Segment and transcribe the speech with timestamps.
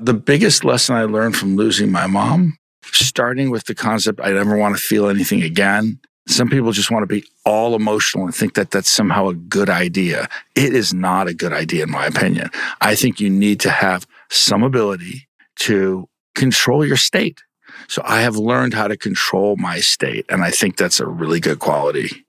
[0.00, 4.56] The biggest lesson I learned from losing my mom, starting with the concept I never
[4.56, 5.98] want to feel anything again.
[6.28, 9.68] Some people just want to be all emotional and think that that's somehow a good
[9.68, 10.28] idea.
[10.54, 12.50] It is not a good idea, in my opinion.
[12.80, 15.26] I think you need to have some ability
[15.60, 17.42] to control your state.
[17.88, 21.40] So I have learned how to control my state, and I think that's a really
[21.40, 22.24] good quality.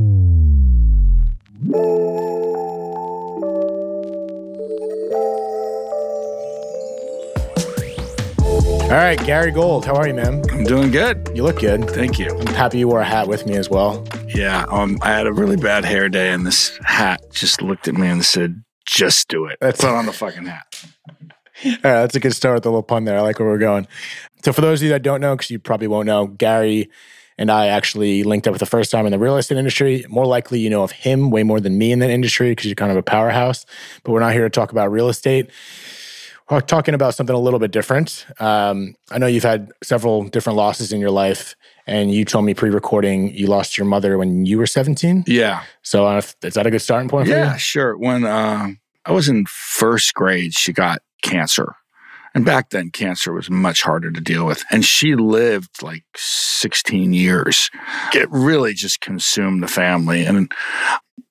[8.89, 10.43] All right, Gary Gold, how are you, man?
[10.49, 11.29] I'm doing good.
[11.35, 11.87] You look good.
[11.91, 12.35] Thank you.
[12.35, 14.03] I'm happy you wore a hat with me as well.
[14.27, 17.93] Yeah, um, I had a really bad hair day, and this hat just looked at
[17.93, 19.59] me and said, "Just do it.
[19.61, 20.65] That's- Put on the fucking hat."
[21.65, 23.15] All right, that's a good start with the little pun there.
[23.15, 23.87] I like where we're going.
[24.43, 26.89] So, for those of you that don't know, because you probably won't know, Gary
[27.37, 30.03] and I actually linked up for the first time in the real estate industry.
[30.09, 32.75] More likely, you know of him way more than me in that industry because you're
[32.75, 33.65] kind of a powerhouse.
[34.03, 35.51] But we're not here to talk about real estate.
[36.49, 38.25] Talking about something a little bit different.
[38.39, 41.55] Um, I know you've had several different losses in your life,
[41.85, 45.25] and you told me pre-recording you lost your mother when you were 17.
[45.27, 47.39] Yeah, So, uh, is that a good starting point for you?
[47.39, 47.95] yeah, sure.
[47.95, 48.69] When uh,
[49.05, 51.75] I was in first grade, she got cancer,
[52.33, 54.63] and back then, cancer was much harder to deal with.
[54.71, 57.69] And she lived like 16 years.
[58.13, 60.51] It really just consumed the family, and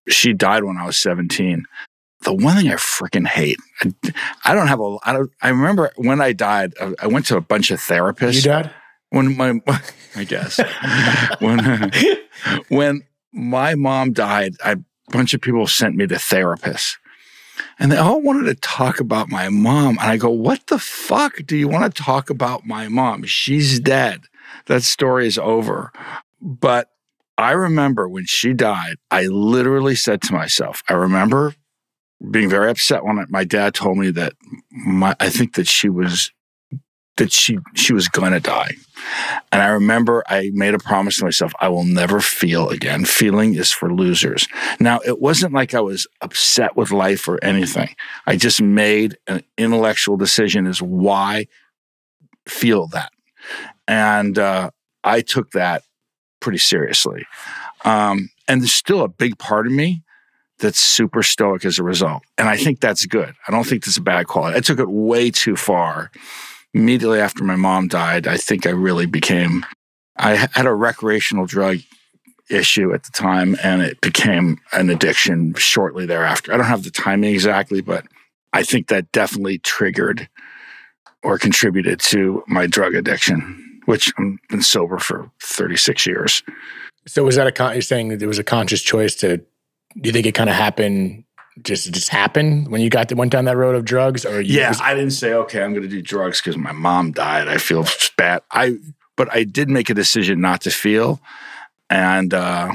[0.08, 1.64] she died when I was 17.
[2.22, 3.92] The one thing I freaking hate, I,
[4.44, 7.36] I don't have a, I don't, I remember when I died, I, I went to
[7.36, 8.34] a bunch of therapists.
[8.34, 8.72] You dad?
[9.10, 9.60] when my
[10.16, 10.60] I guess
[11.41, 11.92] when
[12.69, 13.02] when
[13.33, 14.78] my mom died, I, a
[15.10, 16.97] bunch of people sent me to therapists.
[17.80, 19.98] And they all wanted to talk about my mom.
[19.98, 23.25] And I go, What the fuck do you want to talk about my mom?
[23.25, 24.22] She's dead.
[24.66, 25.92] That story is over.
[26.41, 26.91] But
[27.36, 31.55] I remember when she died, I literally said to myself, I remember
[32.30, 34.33] being very upset when my dad told me that
[34.70, 36.33] my, I think that she was
[37.16, 38.72] that she she was going to die.
[39.52, 43.05] And I remember I made a promise to myself I will never feel again.
[43.05, 44.48] Feeling is for losers.
[44.81, 47.94] Now, it wasn't like I was upset with life or anything.
[48.26, 51.47] I just made an intellectual decision as why
[52.48, 53.12] feel that.
[53.87, 54.70] And uh,
[55.04, 55.82] I took that
[56.41, 57.26] pretty seriously.
[57.84, 60.03] Um, and there's still a big part of me
[60.58, 62.22] that's super stoic as a result.
[62.36, 63.34] And I think that's good.
[63.46, 64.56] I don't think that's a bad quality.
[64.56, 66.10] I took it way too far
[66.74, 69.64] immediately after my mom died, I think I really became,
[70.16, 71.78] I had a recreational drug
[72.50, 76.52] issue at the time and it became an addiction shortly thereafter.
[76.52, 78.06] I don't have the timing exactly, but
[78.52, 80.28] I think that definitely triggered
[81.22, 86.42] or contributed to my drug addiction, which I've been sober for 36 years.
[87.06, 89.40] So was that a con- you're saying that it was a conscious choice to?
[89.97, 91.25] Do you think it kind of happened?
[91.62, 94.59] Just just happened when you got to, went down that road of drugs, or you,
[94.60, 95.62] Yeah, was- I didn't say okay.
[95.62, 97.49] I'm going to do drugs because my mom died.
[97.49, 97.84] I feel
[98.16, 98.43] bad.
[98.53, 98.76] I
[99.16, 101.21] but I did make a decision not to feel,
[101.91, 102.71] and uh,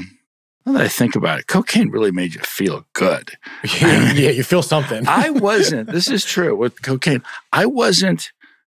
[0.66, 3.30] now that I think about it, cocaine really made you feel good.
[3.80, 5.04] yeah, you feel something.
[5.08, 5.90] I wasn't.
[5.90, 7.22] this is true with cocaine.
[7.54, 8.32] I wasn't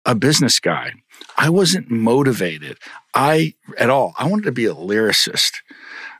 [0.05, 0.93] a business guy.
[1.35, 2.77] I wasn't motivated.
[3.15, 4.13] I at all.
[4.19, 5.53] I wanted to be a lyricist.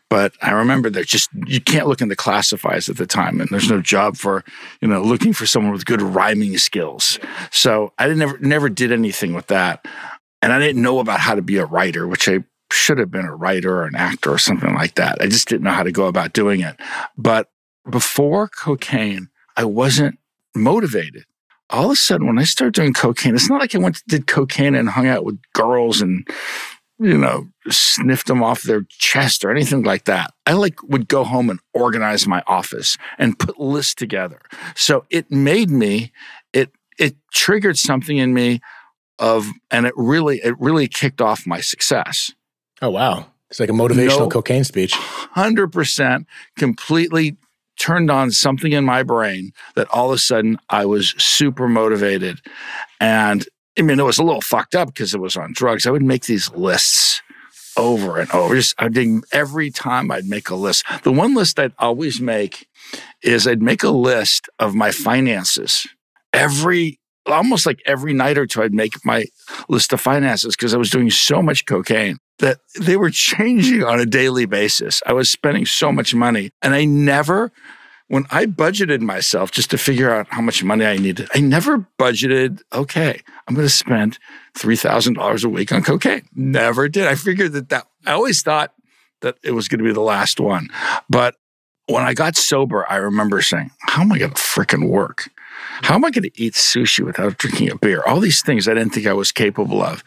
[0.10, 3.50] But I remember that just you can't look in the classifieds at the time, and
[3.50, 4.44] there's no job for
[4.82, 7.20] you know looking for someone with good rhyming skills.
[7.52, 9.86] So I didn't never never did anything with that,
[10.42, 13.26] and I didn't know about how to be a writer, which I should have been
[13.26, 15.18] a writer or an actor or something like that.
[15.22, 16.76] I just didn't know how to go about doing it.
[17.18, 17.50] But
[17.90, 20.20] before cocaine, I wasn't
[20.56, 21.26] motivated.
[21.70, 24.28] All of a sudden, when I started doing cocaine, it's not like I went did
[24.28, 26.28] cocaine and hung out with girls and
[27.00, 30.34] you know, sniffed them off their chest or anything like that.
[30.46, 34.40] I like would go home and organize my office and put lists together.
[34.76, 36.12] So it made me,
[36.54, 38.62] it it triggered something in me
[39.20, 42.32] of and it really it really kicked off my success.
[42.82, 44.30] oh wow, it's like a motivational No.
[44.30, 44.94] cocaine speech.
[44.94, 46.26] 100%
[46.58, 47.38] completely
[47.78, 52.40] turned on something in my brain that all of a sudden I was super motivated.
[53.02, 53.46] And
[53.78, 55.86] I mean, it was a little fucked up because it was on drugs.
[55.86, 57.22] I would make these lists
[57.78, 58.56] over and over.
[58.56, 60.86] Just I did every time I'd make a list.
[61.04, 62.68] The one list I'd always make
[63.22, 65.86] is I'd make a list of my finances.
[66.32, 69.26] Every almost like every night or two, I'd make my
[69.68, 74.00] list of finances because I was doing so much cocaine that they were changing on
[74.00, 75.02] a daily basis.
[75.06, 77.52] I was spending so much money, and I never
[78.08, 81.88] when I budgeted myself just to figure out how much money I needed, I never
[82.00, 84.20] budgeted, okay, I'm going to spend
[84.58, 86.28] $3,000 a week on cocaine.
[86.36, 87.08] Never did.
[87.08, 88.74] I figured that that, I always thought
[89.22, 90.70] that it was going to be the last one.
[91.10, 91.36] But
[91.88, 95.30] when I got sober, I remember saying, how am I going to fricking work?
[95.82, 98.04] How am I going to eat sushi without drinking a beer?
[98.06, 100.02] All these things I didn't think I was capable of.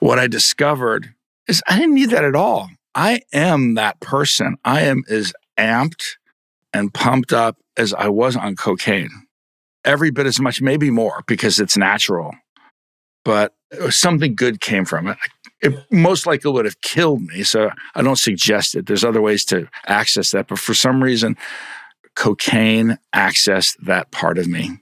[0.00, 1.14] What I discovered
[1.46, 2.70] is I didn't need that at all.
[2.94, 4.56] I am that person.
[4.64, 6.16] I am as amped
[6.72, 9.10] and pumped up as I was on cocaine.
[9.84, 12.34] Every bit as much, maybe more, because it's natural.
[13.24, 15.16] But uh, something good came from it.
[15.60, 17.42] It most likely would have killed me.
[17.42, 18.86] So I don't suggest it.
[18.86, 20.48] There's other ways to access that.
[20.48, 21.36] But for some reason,
[22.14, 24.78] cocaine accessed that part of me.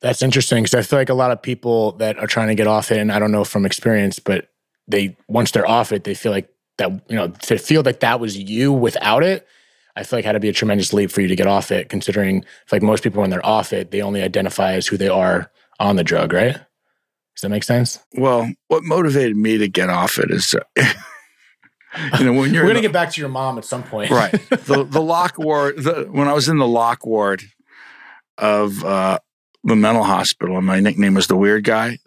[0.00, 2.66] That's interesting because I feel like a lot of people that are trying to get
[2.66, 4.48] off it, and I don't know from experience, but
[4.86, 6.48] they once they're off it, they feel like
[6.78, 9.46] that you know to feel like that was you without it.
[9.98, 11.88] I feel like had to be a tremendous leap for you to get off it,
[11.88, 15.50] considering like most people when they're off it, they only identify as who they are
[15.80, 16.52] on the drug, right?
[16.52, 17.98] Does that make sense?
[18.14, 20.60] Well, what motivated me to get off it is, uh,
[22.18, 24.32] you know, when you're we're gonna get back to your mom at some point, right?
[24.50, 25.78] The the lock ward.
[25.78, 27.42] The, when I was in the lock ward
[28.38, 29.18] of uh,
[29.64, 31.98] the mental hospital, and my nickname was the weird guy.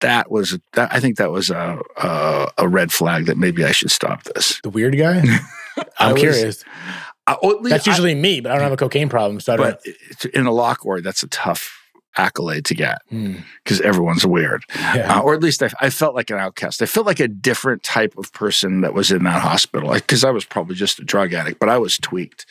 [0.00, 0.92] That was that.
[0.92, 4.60] I think that was a a, a red flag that maybe I should stop this.
[4.62, 5.22] The weird guy.
[5.98, 6.64] I'm was, curious.
[6.64, 9.56] I, at least That's usually me, but I don't have a cocaine problem, so I
[9.56, 9.78] don't.
[10.22, 11.78] but in a lock ward, that's a tough
[12.18, 13.36] accolade to get Hmm.
[13.64, 15.18] because everyone's weird, Yeah.
[15.18, 16.82] uh, or at least I, I felt like an outcast.
[16.82, 20.30] I felt like a different type of person that was in that hospital, because I
[20.30, 22.44] was probably just a drug addict, but I was tweaked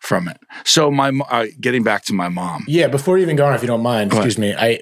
[0.00, 0.38] from it.
[0.64, 3.62] So my uh, getting back to my mom, Yeah, before you even go on, if
[3.62, 4.80] you don't mind, excuse me, I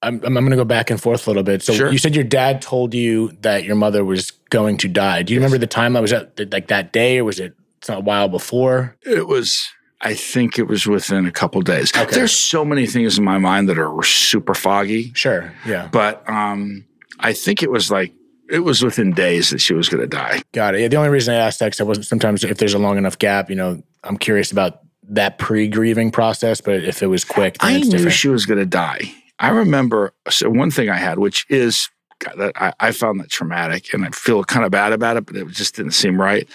[0.00, 1.60] I'm, I'm going to go back and forth a little bit.
[1.62, 1.90] So Sure.
[1.90, 5.22] you said your dad told you that your mother was going to die.
[5.24, 7.54] Do you remember the time I was at like that day, or was it
[7.88, 8.96] a while before?
[9.04, 9.68] it was.
[10.00, 11.90] I think it was within a couple days.
[11.96, 12.14] Okay.
[12.14, 15.52] There's so many things in my mind that are super foggy, Sure.
[15.66, 15.88] Yeah.
[15.90, 16.84] but um,
[17.18, 18.14] I think it was like
[18.48, 20.42] it was within days that she was going to die.
[20.52, 20.82] Got it.
[20.82, 22.96] Yeah, the only reason I asked that because I wasn't sometimes if there's a long
[22.96, 24.78] enough gap, you know, I'm curious about
[25.10, 26.60] that pre-grieving process.
[26.60, 28.14] But if it was quick, then I it's knew different.
[28.14, 29.12] she was going to die.
[29.40, 31.88] I remember so one thing I had, which is
[32.20, 35.26] God, that I, I found that traumatic, and I feel kind of bad about it,
[35.26, 36.48] but it just didn't seem right.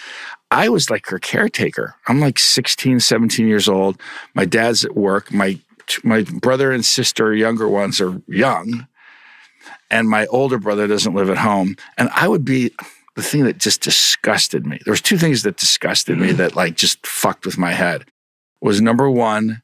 [0.53, 1.95] I was like her caretaker.
[2.07, 3.99] I'm like 16, 17 years old.
[4.35, 5.33] My dad's at work.
[5.33, 5.59] My
[6.03, 8.87] my brother and sister, younger ones, are young,
[9.89, 11.75] and my older brother doesn't live at home.
[11.97, 12.71] And I would be
[13.15, 14.79] the thing that just disgusted me.
[14.85, 16.37] There was two things that disgusted me mm.
[16.37, 18.05] that like just fucked with my head.
[18.61, 19.61] Was number one,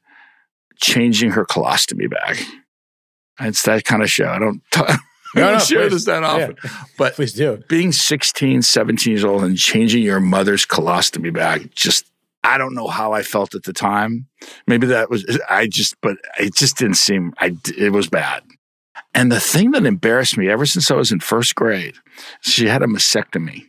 [0.76, 2.38] changing her colostomy bag.
[3.40, 4.28] It's that kind of show.
[4.28, 4.82] I don't, t-
[5.34, 5.92] No, don't no, share please.
[5.92, 6.56] this that often.
[6.98, 7.62] But Please do.
[7.68, 12.10] being 16, 17 years old and changing your mother's colostomy bag, just,
[12.42, 14.26] I don't know how I felt at the time.
[14.66, 18.42] Maybe that was, I just, but it just didn't seem, I, it was bad.
[19.14, 21.94] And the thing that embarrassed me ever since I was in first grade,
[22.40, 23.66] she had a mastectomy.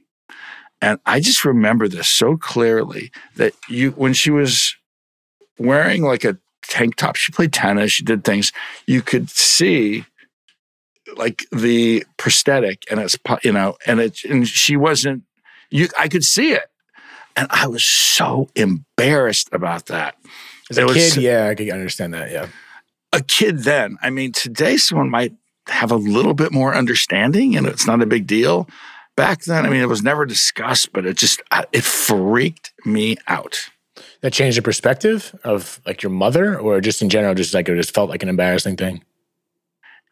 [0.81, 4.75] And I just remember this so clearly that you, when she was
[5.59, 8.51] wearing like a tank top, she played tennis, she did things,
[8.87, 10.05] you could see
[11.17, 15.23] like the prosthetic and it's, you know, and it, and she wasn't,
[15.69, 16.65] you, I could see it.
[17.35, 20.15] And I was so embarrassed about that.
[20.69, 22.31] As a It was- kid, yeah, I could understand that.
[22.31, 22.47] Yeah.
[23.13, 23.97] a kid then.
[24.01, 25.33] I mean, today someone might
[25.67, 28.67] have a little bit more understanding and it's not a big deal.
[29.17, 31.41] Back then, I mean, it was never discussed, but it just,
[31.73, 33.69] it freaked me out.
[34.21, 37.75] That changed the perspective of like your mother, or just in general, just like it
[37.75, 39.03] just felt like an embarrassing thing.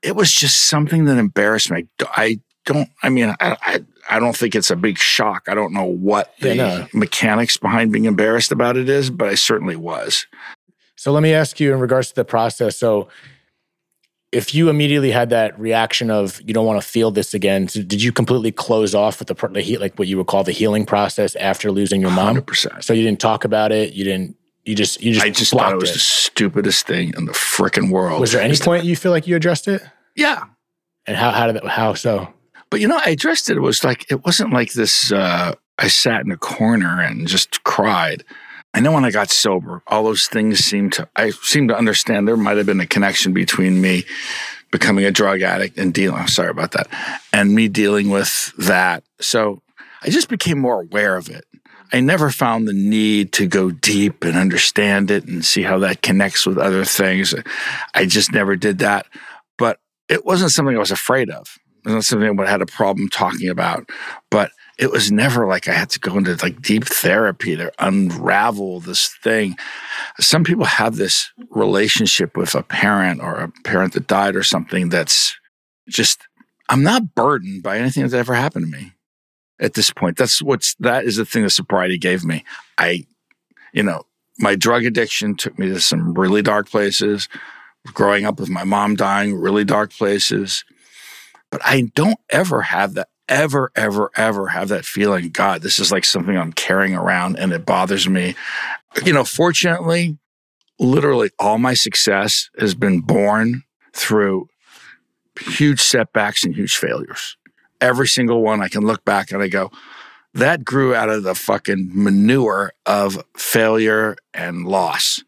[0.02, 1.86] It was just something that embarrassed me.
[2.02, 5.44] I don't, I mean, I, I, I don't think it's a big shock.
[5.48, 6.88] I don't know what the Yeah, no.
[6.94, 10.26] mechanics behind being embarrassed about it is, but I certainly was.
[10.96, 12.78] So let me ask you in regards to the process.
[12.78, 13.10] So
[14.32, 17.82] if you immediately had that reaction of you don't want to feel this again, so
[17.82, 21.36] did you completely close off with the, like what you would call the healing process
[21.36, 22.38] after losing your mom?
[22.38, 22.84] 100%.
[22.84, 23.94] So you didn't talk about it.
[23.94, 24.36] You didn't.
[24.66, 25.02] You just.
[25.02, 25.26] You just.
[25.26, 28.20] I just thought it was the stupidest thing in the freaking world.
[28.20, 29.82] Was there any point you feel like you addressed it?
[30.20, 30.44] Yeah.
[31.08, 31.32] And how?
[31.32, 31.66] How did that?
[31.66, 32.28] How so?
[32.70, 33.56] But you know, I addressed it.
[33.56, 35.14] It was like it wasn't like this.
[35.14, 38.26] Uh, I sat in a corner and just cried.
[38.74, 41.08] I know when I got sober, all those things seemed to.
[41.16, 44.04] I seemed to understand there might have been a connection between me
[44.72, 46.20] becoming a drug addict and dealing.
[46.20, 46.90] I'm sorry about that,
[47.32, 49.06] and me dealing with that.
[49.22, 49.62] So
[50.04, 51.46] I just became more aware of it.
[51.94, 56.02] I never found the need to go deep and understand it and see how that
[56.02, 57.34] connects with other things.
[57.96, 59.08] I just never did that.
[59.58, 61.58] But it wasn't something I was afraid of.
[61.86, 63.90] It wasn't something I had a problem talking about.
[64.30, 68.80] But it was never like I had to go into like deep therapy to unravel
[68.80, 69.58] this thing.
[70.20, 74.90] Some people have this relationship with a parent or a parent that died or something
[74.90, 75.38] that's
[75.88, 76.22] just,
[76.70, 78.94] I'm not burdened by anything that's ever happened to me
[79.60, 80.18] at this point.
[80.18, 82.46] That's what's, that is the thing that sobriety gave me.
[82.78, 83.06] I,
[83.74, 84.04] you know,
[84.38, 87.28] my drug addiction took me to some really dark places.
[87.88, 90.64] Growing up with my mom dying, really dark places.
[91.52, 95.92] But I don't ever have that, ever, ever, ever have that feeling, God, this is
[95.92, 98.36] like something I'm carrying around and it bothers me.
[99.06, 100.18] You know, fortunately,
[100.80, 104.48] literally all my success has been born through
[105.40, 107.38] huge setbacks and huge failures.
[107.82, 109.72] Every single one I can look back and I go,
[110.34, 115.24] that grew out of the fucking manure of failure and loss.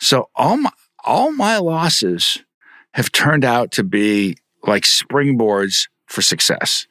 [0.00, 0.70] So all my
[1.08, 2.44] all my losses
[2.92, 6.86] have turned out to be like springboards for success.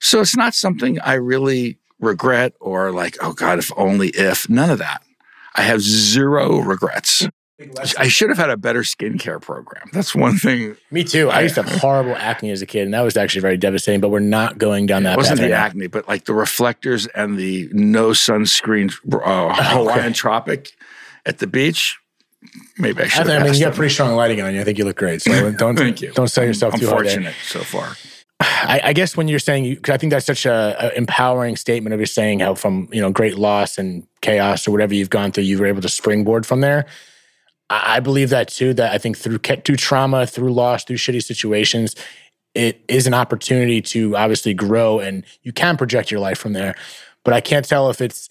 [0.00, 4.70] So it's not something I really regret or like, oh God, if only if, none
[4.70, 5.02] of that.
[5.54, 7.26] I have zero regrets.
[7.98, 9.88] I should have had a better skincare program.
[9.92, 10.76] That's one thing.
[10.92, 11.28] Me too.
[11.28, 14.00] I used to have horrible acne as a kid, and that was actually very devastating.
[14.00, 15.14] But we're not going down that.
[15.14, 15.66] It wasn't path the right now.
[15.66, 20.70] acne, but like the reflectors and the no sunscreen uh, Hawaiian Tropic
[21.26, 21.98] at the beach.
[22.78, 23.26] Maybe I I, should.
[23.26, 24.60] think- have I mean, you got pretty strong lighting on you.
[24.60, 25.22] I think you look great.
[25.22, 26.12] So don't Thank you.
[26.12, 27.96] don't sell yourself I'm too fortunate so far.
[28.40, 31.94] I, I guess when you're saying, you, I think that's such a, a empowering statement
[31.94, 35.32] of you saying how from you know great loss and chaos or whatever you've gone
[35.32, 36.86] through, you were able to springboard from there.
[37.70, 38.72] I, I believe that too.
[38.74, 41.96] That I think through through trauma, through loss, through shitty situations,
[42.54, 46.76] it is an opportunity to obviously grow, and you can project your life from there.
[47.24, 48.28] But I can't tell if it's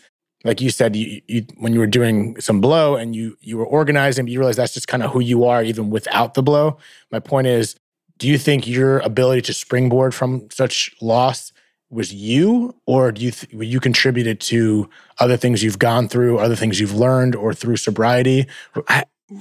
[0.47, 3.65] like you said, you, you when you were doing some blow and you you were
[3.65, 6.77] organizing, but you realize that's just kind of who you are, even without the blow.
[7.11, 7.75] My point is,
[8.17, 11.51] do you think your ability to springboard from such loss
[11.89, 14.89] was you, or do you th- you contributed to
[15.19, 18.47] other things you've gone through, other things you've learned, or through sobriety?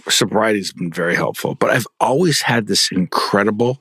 [0.08, 3.80] sobriety has been very helpful, but I've always had this incredible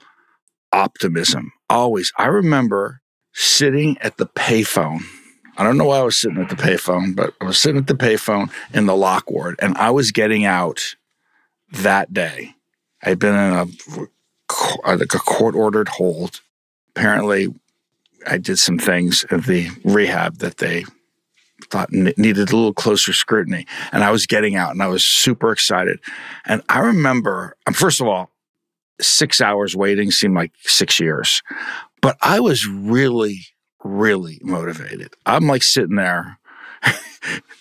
[0.72, 1.52] optimism.
[1.70, 2.12] Always.
[2.20, 3.02] I remember
[3.34, 5.00] sitting at the payphone.
[5.58, 7.88] I don't know why I was sitting at the payphone, but I was sitting at
[7.88, 10.96] the payphone in the lock ward and I was getting out
[11.72, 12.56] that day.
[13.04, 13.66] I'd been in a,
[14.88, 16.42] like a court ordered hold.
[16.96, 17.54] Apparently,
[18.28, 20.86] I did some things at the rehab that they
[21.70, 23.66] thought needed a little closer scrutiny.
[23.92, 26.00] And I was getting out and I was super excited.
[26.46, 28.30] And I remember, um, first of all,
[29.02, 31.42] six hours waiting seemed like six years,
[32.02, 33.42] but I was really,
[33.86, 35.16] really motivated.
[35.26, 36.40] I'm like sitting there.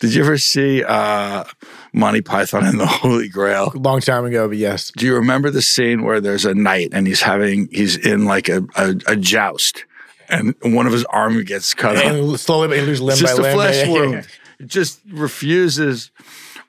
[0.00, 1.44] Did you ever see uh,
[1.92, 3.72] Monty Python and the Holy Grail?
[3.74, 4.90] Long time ago, but yes.
[4.96, 8.48] Do you remember the scene where there's a knight and he's having, he's in like
[8.48, 9.84] a, a, a joust
[10.28, 12.04] and one of his arm gets cut off?
[12.04, 13.54] And slowly, but he loses limb just by a limb.
[13.54, 14.28] flesh Yeah, yeah, wound.
[14.60, 16.10] It just refuses.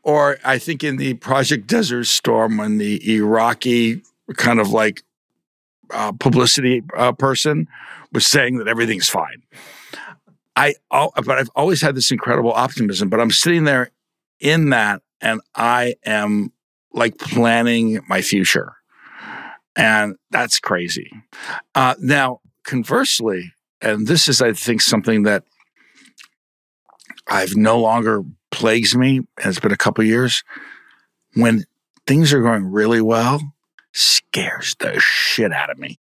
[0.03, 4.03] Or I think in the Project Desert Storm, when the Iraqi
[4.37, 5.03] kind of like
[5.91, 7.67] uh, publicity uh, person
[8.15, 9.43] was saying that everything's fine.
[10.55, 13.09] I, but I've always had this incredible optimism.
[13.09, 13.91] But I'm sitting there
[14.39, 16.53] in that, and I am
[16.93, 18.77] like planning my future,
[19.75, 21.11] and that's crazy.
[21.75, 25.43] Uh, now, conversely, and this is, I think, something that
[27.27, 30.43] I've no longer plagues me, and it's been a couple years.
[31.33, 31.65] When
[32.07, 33.41] things are going really well,
[33.91, 35.99] scares the shit out of me.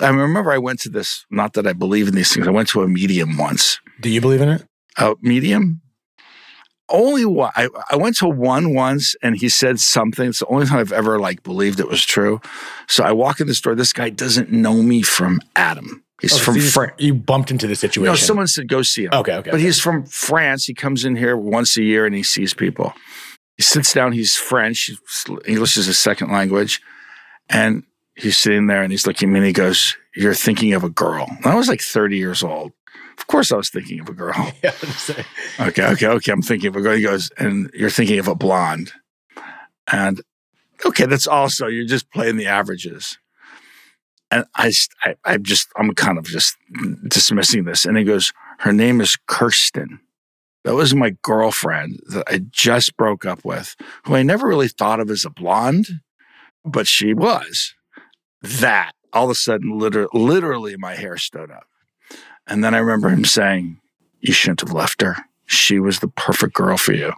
[0.00, 2.68] I remember I went to this, not that I believe in these things, I went
[2.70, 3.78] to a medium once.
[4.00, 4.64] Do you believe in it?
[4.98, 5.80] A medium?
[6.90, 7.50] Only one.
[7.56, 10.28] I, I went to one once and he said something.
[10.28, 12.40] It's the only time I've ever like believed it was true.
[12.88, 13.74] So I walk in the store.
[13.74, 16.04] This guy doesn't know me from Adam.
[16.20, 16.92] He's Oh, so from you, France.
[16.98, 18.12] you bumped into the situation.
[18.12, 19.14] No, someone said go see him.
[19.14, 19.50] Okay, okay.
[19.50, 20.66] But he's from France.
[20.66, 22.92] He comes in here once a year and he sees people.
[23.56, 24.12] He sits down.
[24.12, 24.90] He's French.
[25.46, 26.82] English is his second language.
[27.48, 27.84] And
[28.16, 30.88] he's sitting there and he's looking at me and he goes, You're thinking of a
[30.88, 31.26] girl.
[31.28, 32.72] And I was like 30 years old.
[33.18, 34.34] Of course, I was thinking of a girl.
[34.62, 35.24] Yeah, I was gonna say.
[35.60, 36.32] Okay, okay, okay.
[36.32, 36.96] I'm thinking of a girl.
[36.96, 38.92] He goes, And you're thinking of a blonde.
[39.90, 40.20] And
[40.84, 43.18] okay, that's also, you're just playing the averages.
[44.30, 44.72] And I,
[45.04, 46.56] I, I'm just, I'm kind of just
[47.08, 47.84] dismissing this.
[47.84, 50.00] And he goes, Her name is Kirsten.
[50.64, 54.98] That was my girlfriend that I just broke up with, who I never really thought
[54.98, 56.00] of as a blonde,
[56.64, 57.74] but she was.
[58.44, 61.66] That all of a sudden, liter- literally, my hair stood up.
[62.46, 63.78] And then I remember him saying,
[64.20, 65.16] You shouldn't have left her.
[65.46, 67.12] She was the perfect girl for you.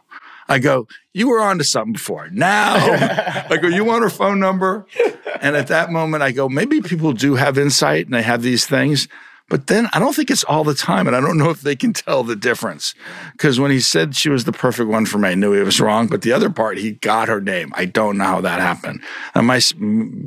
[0.49, 2.29] I go, You were on to something before.
[2.31, 2.75] Now,
[3.51, 4.87] I go, You want her phone number?
[5.41, 8.67] And at that moment, I go, Maybe people do have insight and they have these
[8.67, 9.09] things.
[9.49, 11.07] But then I don't think it's all the time.
[11.07, 12.95] And I don't know if they can tell the difference.
[13.33, 15.81] Because when he said she was the perfect one for me, I knew he was
[15.81, 16.09] wrong.
[16.09, 17.73] But the other part, he got her name.
[17.77, 19.03] I don't know how that happened.
[19.35, 19.73] That might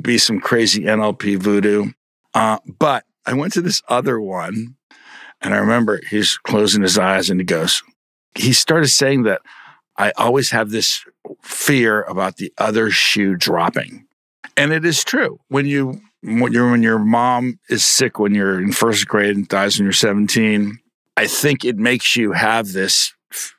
[0.02, 1.92] be some crazy NLP voodoo.
[2.34, 4.76] Uh, but I went to this other one.
[5.42, 7.82] And I remember he's closing his eyes and he goes,
[8.34, 9.40] he started saying that
[9.96, 11.04] I always have this
[11.42, 14.06] fear about the other shoe dropping.
[14.56, 15.40] And it is true.
[15.48, 19.48] When you when your when your mom is sick when you're in first grade and
[19.48, 20.78] dies when you're 17,
[21.16, 23.12] I think it makes you have this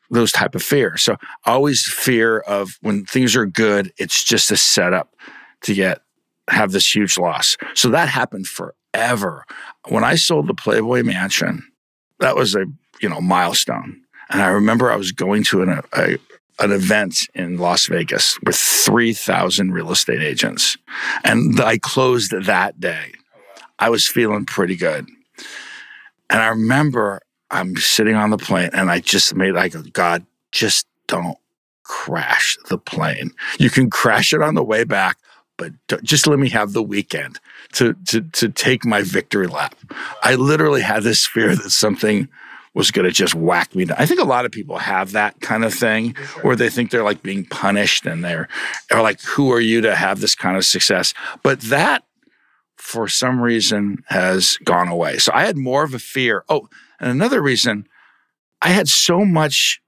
[0.09, 0.97] those type of fear.
[0.97, 1.15] So
[1.45, 5.15] always fear of when things are good, it's just a setup
[5.61, 6.01] to get
[6.49, 7.55] have this huge loss.
[7.75, 9.45] So that happened forever.
[9.87, 11.63] When I sold the Playboy Mansion,
[12.19, 12.65] that was a
[13.01, 14.01] you know milestone.
[14.29, 16.17] And I remember I was going to an, a,
[16.61, 20.77] an event in Las Vegas with 3,000 real estate agents.
[21.23, 23.13] And I closed that day.
[23.79, 25.07] I was feeling pretty good.
[26.29, 30.85] And I remember I'm sitting on the plane and I just made like, God, just
[31.07, 31.37] don't
[31.83, 33.31] crash the plane.
[33.59, 35.17] You can crash it on the way back,
[35.57, 37.39] but just let me have the weekend
[37.73, 39.75] to, to, to take my victory lap.
[40.21, 42.29] I literally had this fear that something
[42.73, 43.97] was going to just whack me down.
[43.99, 47.03] I think a lot of people have that kind of thing where they think they're
[47.03, 48.47] like being punished and they're,
[48.91, 51.13] are like, who are you to have this kind of success?
[51.43, 52.03] But that,
[52.77, 55.17] for some reason, has gone away.
[55.17, 56.45] So I had more of a fear.
[56.47, 57.87] Oh, and another reason,
[58.61, 59.81] I had so much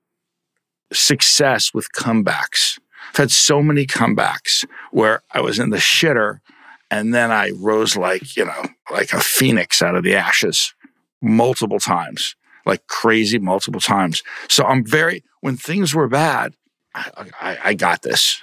[0.91, 2.79] success with comebacks.
[3.09, 6.39] I've had so many comebacks where I was in the shitter
[6.91, 10.73] and then I rose like, you know, like a phoenix out of the ashes
[11.21, 12.35] multiple times
[12.65, 14.23] like crazy multiple times.
[14.47, 16.53] So I'm very, when things were bad,
[16.95, 18.41] I, I, I got this.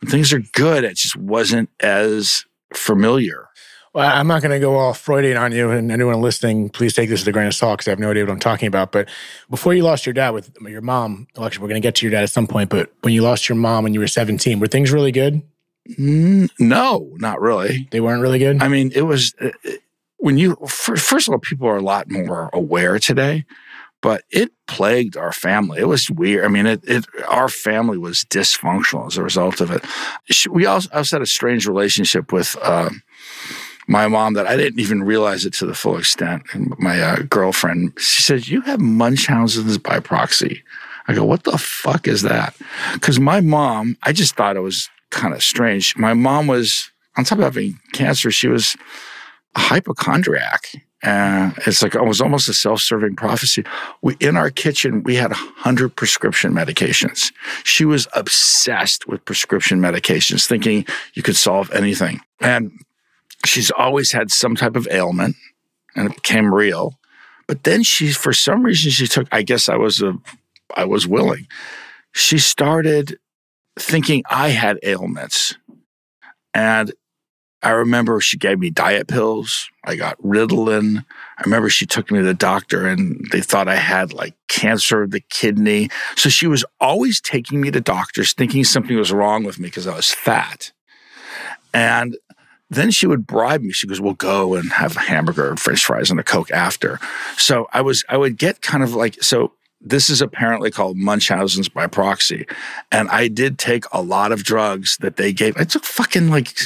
[0.00, 2.44] When things are good, it just wasn't as
[2.74, 3.48] familiar.
[3.94, 7.08] Well, I'm not going to go all Freudian on you, and anyone listening, please take
[7.08, 8.90] this with a grain of salt because I have no idea what I'm talking about.
[8.90, 9.08] But
[9.48, 12.10] before you lost your dad with your mom, actually, we're going to get to your
[12.10, 12.70] dad at some point.
[12.70, 15.42] But when you lost your mom when you were 17, were things really good?
[15.96, 17.86] Mm, no, not really.
[17.92, 18.60] They weren't really good.
[18.62, 19.32] I mean, it was.
[19.40, 19.83] It,
[20.24, 23.44] when you first of all, people are a lot more aware today,
[24.00, 25.80] but it plagued our family.
[25.80, 26.46] It was weird.
[26.46, 29.84] I mean, it, it our family was dysfunctional as a result of it.
[30.50, 32.56] We also, also had a strange relationship with.
[32.62, 32.90] Uh,
[33.86, 36.44] my mom that I didn't even realize it to the full extent.
[36.54, 40.62] And my uh, girlfriend, she said, "You have Munchausen's by proxy."
[41.06, 42.56] I go, "What the fuck is that?"
[42.94, 45.98] Because my mom, I just thought it was kind of strange.
[45.98, 48.30] My mom was on top of having cancer.
[48.30, 48.74] She was
[49.56, 50.72] hypochondriac.
[51.02, 53.64] And it's like it was almost a self-serving prophecy.
[54.00, 57.30] We in our kitchen we had hundred prescription medications.
[57.62, 62.20] She was obsessed with prescription medications, thinking you could solve anything.
[62.40, 62.72] And
[63.44, 65.36] she's always had some type of ailment,
[65.94, 66.94] and it became real.
[67.46, 69.28] But then she, for some reason, she took.
[69.30, 70.14] I guess I was a,
[70.74, 71.46] I was willing.
[72.12, 73.18] She started
[73.78, 75.58] thinking I had ailments,
[76.54, 76.94] and
[77.64, 79.70] I remember she gave me diet pills.
[79.84, 81.04] I got Ritalin.
[81.38, 85.02] I remember she took me to the doctor and they thought I had like cancer
[85.02, 85.88] of the kidney.
[86.14, 89.86] So she was always taking me to doctors thinking something was wrong with me because
[89.86, 90.72] I was fat.
[91.72, 92.16] And
[92.70, 93.72] then she would bribe me.
[93.72, 96.98] She goes, "We'll go and have a hamburger, French fries, and a Coke after."
[97.36, 101.68] So I was, I would get kind of like, so this is apparently called Munchausen's
[101.68, 102.46] by proxy,
[102.90, 105.56] and I did take a lot of drugs that they gave.
[105.56, 106.56] I took fucking like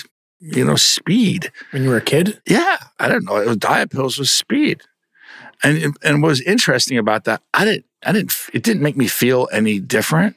[0.40, 1.50] you know, speed.
[1.70, 2.40] When you were a kid?
[2.46, 2.76] Yeah.
[2.98, 3.36] I don't know.
[3.36, 4.82] It was diet pills with speed.
[5.62, 9.08] And and what was interesting about that, I didn't I didn't it didn't make me
[9.08, 10.36] feel any different,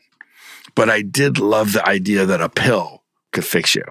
[0.74, 3.84] but I did love the idea that a pill could fix you.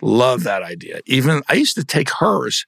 [0.00, 1.00] Love that idea.
[1.06, 2.66] Even I used to take hers.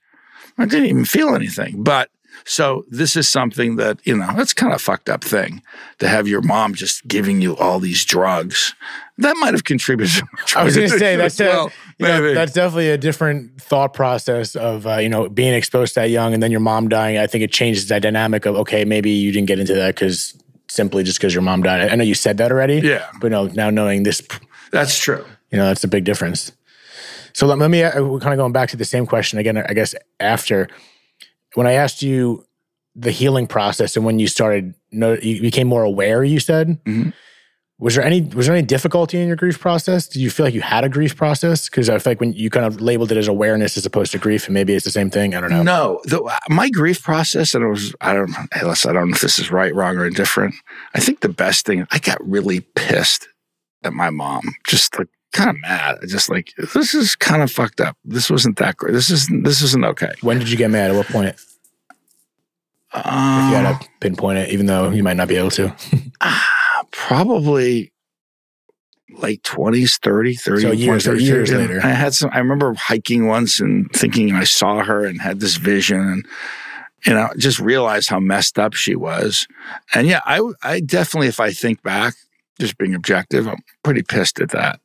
[0.58, 1.82] I didn't even feel anything.
[1.82, 2.10] But
[2.44, 5.62] so this is something that, you know, that's kind of fucked up thing
[5.98, 8.74] to have your mom just giving you all these drugs.
[9.16, 10.22] That might have contributed.
[10.54, 14.56] I was going to say that's well, a, know, that's definitely a different thought process
[14.56, 17.16] of uh, you know being exposed that young and then your mom dying.
[17.16, 20.36] I think it changes that dynamic of okay, maybe you didn't get into that because
[20.68, 21.90] simply just because your mom died.
[21.90, 22.80] I know you said that already.
[22.80, 24.20] Yeah, but no, now knowing this,
[24.70, 25.24] that's true.
[25.50, 26.52] You know, that's a big difference.
[27.32, 27.84] So let, let me.
[27.84, 29.56] Uh, we're kind of going back to the same question again.
[29.56, 30.68] I guess after
[31.54, 32.44] when I asked you
[32.94, 36.24] the healing process and when you started, you became more aware.
[36.24, 36.82] You said.
[36.84, 37.10] Mm-hmm.
[37.80, 40.06] Was there any was there any difficulty in your grief process?
[40.06, 41.68] Did you feel like you had a grief process?
[41.68, 44.18] Because I feel like when you kind of labeled it as awareness as opposed to
[44.18, 45.34] grief, and maybe it's the same thing.
[45.34, 45.62] I don't know.
[45.64, 49.20] No, the, my grief process, and it was I don't unless I don't know if
[49.20, 50.54] this is right, wrong, or indifferent.
[50.94, 53.28] I think the best thing I got really pissed
[53.82, 55.98] at my mom, just like kind of mad.
[56.02, 57.98] I just like this is kind of fucked up.
[58.04, 58.94] This wasn't that great.
[58.94, 60.12] This isn't this isn't okay.
[60.22, 60.90] When did you get mad?
[60.90, 61.36] At what point?
[62.94, 65.74] Um, if you had to pinpoint it, even though you might not be able to.
[66.92, 67.92] probably
[69.18, 73.26] late 20s 30 30 so years, 30, years later i had some i remember hiking
[73.26, 76.26] once and thinking i saw her and had this vision and
[77.06, 79.46] you know just realized how messed up she was
[79.94, 82.14] and yeah i i definitely if i think back
[82.58, 84.80] just being objective i'm pretty pissed at that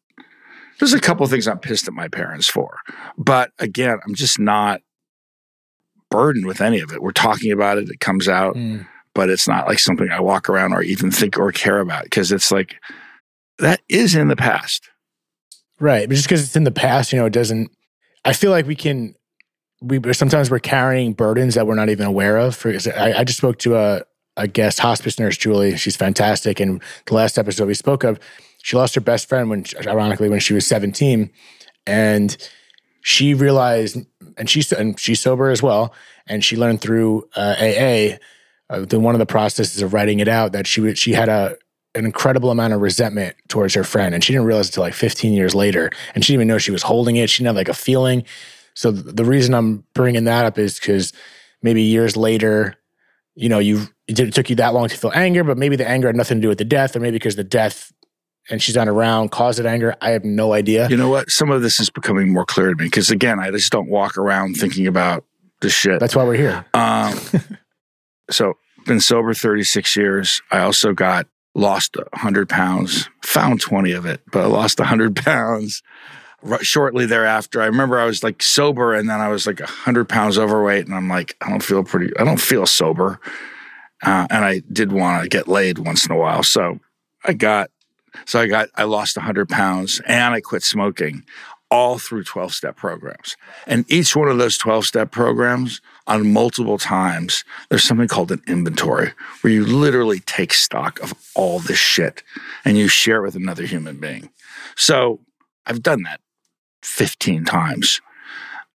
[0.80, 2.78] There's a couple of things I'm pissed at my parents for.
[3.18, 4.82] But again, I'm just not
[6.10, 7.02] burdened with any of it.
[7.02, 8.88] We're talking about it, it comes out, Mm.
[9.14, 12.32] but it's not like something I walk around or even think or care about because
[12.32, 12.76] it's like
[13.60, 14.90] that is in the past.
[15.80, 16.08] Right.
[16.08, 17.72] But just because it's in the past, you know, it doesn't,
[18.26, 19.16] I feel like we can,
[19.82, 22.56] we sometimes we're carrying burdens that we're not even aware of.
[22.56, 24.02] For, I, I just spoke to a,
[24.36, 25.78] a guest hospice nurse, Julie.
[25.78, 26.60] She's fantastic.
[26.60, 28.20] And the last episode we spoke of,
[28.62, 31.30] she lost her best friend when, ironically, when she was 17.
[31.88, 32.38] And
[33.02, 33.98] she realized,
[34.38, 35.94] and she's, and she's sober as well.
[36.28, 38.18] And she learned through uh, AA,
[38.70, 41.58] uh, the, one of the processes of writing it out that she she had a,
[41.96, 44.14] an incredible amount of resentment towards her friend.
[44.14, 45.90] And she didn't realize until like 15 years later.
[46.14, 47.30] And she didn't even know she was holding it.
[47.30, 48.26] She didn't have like a feeling.
[48.76, 51.14] So th- the reason I'm bringing that up is because
[51.64, 52.76] maybe years later,
[53.36, 56.08] you know, you it took you that long to feel anger, but maybe the anger
[56.08, 57.92] had nothing to do with the death, or maybe because the death
[58.50, 59.96] and she's not around caused that anger.
[60.02, 60.90] I have no idea.
[60.90, 61.30] You know what?
[61.30, 64.18] Some of this is becoming more clear to me because again, I just don't walk
[64.18, 65.26] around thinking about
[65.62, 66.00] this shit.
[66.00, 66.66] That's why we're here.
[66.74, 67.20] Um,
[68.30, 68.54] so
[68.86, 70.42] been sober 36 years.
[70.52, 75.82] I also got lost 100 pounds, found 20 of it, but I lost 100 pounds
[76.44, 77.62] r- shortly thereafter.
[77.62, 80.96] I remember I was like sober and then I was like 100 pounds overweight and
[80.96, 83.20] I'm like, I don't feel pretty, I don't feel sober.
[84.02, 86.42] Uh, and I did want to get laid once in a while.
[86.44, 86.80] So
[87.26, 87.70] I got,
[88.26, 91.24] so I got, I lost 100 pounds and I quit smoking
[91.72, 93.38] all through 12 step programs.
[93.68, 98.42] And each one of those 12 step programs on multiple times, there's something called an
[98.48, 102.24] inventory where you literally take stock of all this shit
[102.66, 104.30] and you share it with another human being.
[104.76, 105.20] So
[105.66, 106.22] I've done that
[106.82, 108.02] 15 times.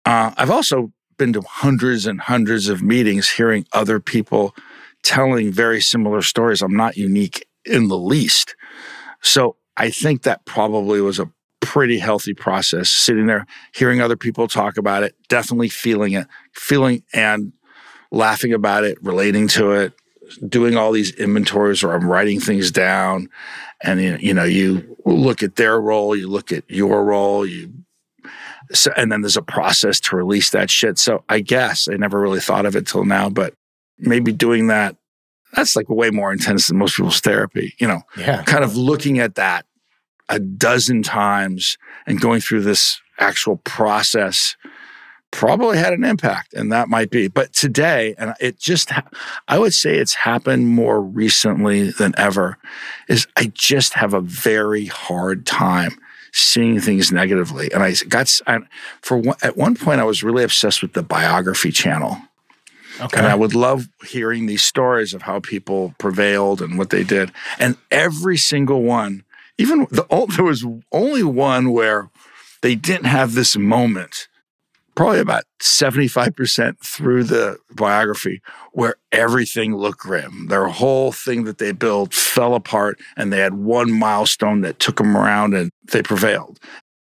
[0.04, 4.54] Uh, I've also been to hundreds and hundreds of meetings hearing other people
[5.02, 6.62] telling very similar stories.
[6.62, 8.56] I'm not unique in the least.
[9.22, 11.30] So I think that probably was a
[11.60, 17.02] pretty healthy process sitting there hearing other people talk about it definitely feeling it feeling
[17.12, 17.52] and
[18.10, 19.92] laughing about it relating to it
[20.48, 23.28] doing all these inventories or i'm writing things down.
[23.82, 27.72] And you know you look at their role you look at your role you
[28.72, 30.98] so, and then there's a process to release that shit.
[30.98, 33.54] So i guess i never really thought of it till now but
[33.98, 34.96] maybe doing that
[35.54, 38.02] that's like way more intense than most people's therapy you know?
[38.16, 38.42] Yeah.
[38.42, 39.66] kind of looking at that
[40.28, 44.56] a dozen times and going through this actual process
[45.30, 47.28] probably had an impact and that might be.
[47.28, 48.90] But today and it just
[49.48, 52.58] i would say it's happened more recently than ever
[53.08, 55.92] is i just have a very hard time
[56.32, 57.72] seeing things negatively.
[57.72, 58.60] And i got I,
[59.02, 62.18] for one, at one point i was really obsessed with the biography channel
[63.00, 63.18] Okay.
[63.18, 67.32] and I would love hearing these stories of how people prevailed and what they did.
[67.58, 69.24] And every single one,
[69.58, 70.04] even the
[70.36, 72.10] there was only one where
[72.62, 74.28] they didn't have this moment.
[74.96, 80.48] Probably about 75% through the biography where everything looked grim.
[80.48, 84.96] Their whole thing that they built fell apart and they had one milestone that took
[84.96, 86.58] them around and they prevailed.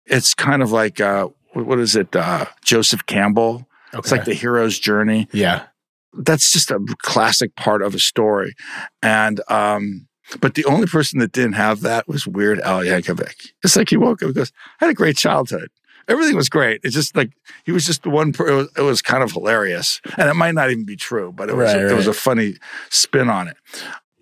[0.04, 2.14] It's kind of like, uh, what what is it?
[2.14, 3.66] Uh, Joseph Campbell.
[3.94, 5.64] It's like the hero's journey yeah.
[6.12, 8.54] That's just a classic part of a story.
[9.02, 10.08] And um,
[10.40, 13.50] but the only person that didn't have that was Weird Al Yankovic.
[13.62, 15.70] It's like he woke up and goes, I had a great childhood.
[16.06, 16.80] Everything was great.
[16.84, 17.32] It's just like
[17.64, 18.32] he was just the one.
[18.32, 21.32] Per- it, was, it was kind of hilarious, and it might not even be true,
[21.32, 22.54] but it was Right, it was a funny
[22.88, 23.56] spin on it.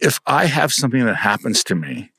[0.01, 2.11] If I have something that happens to me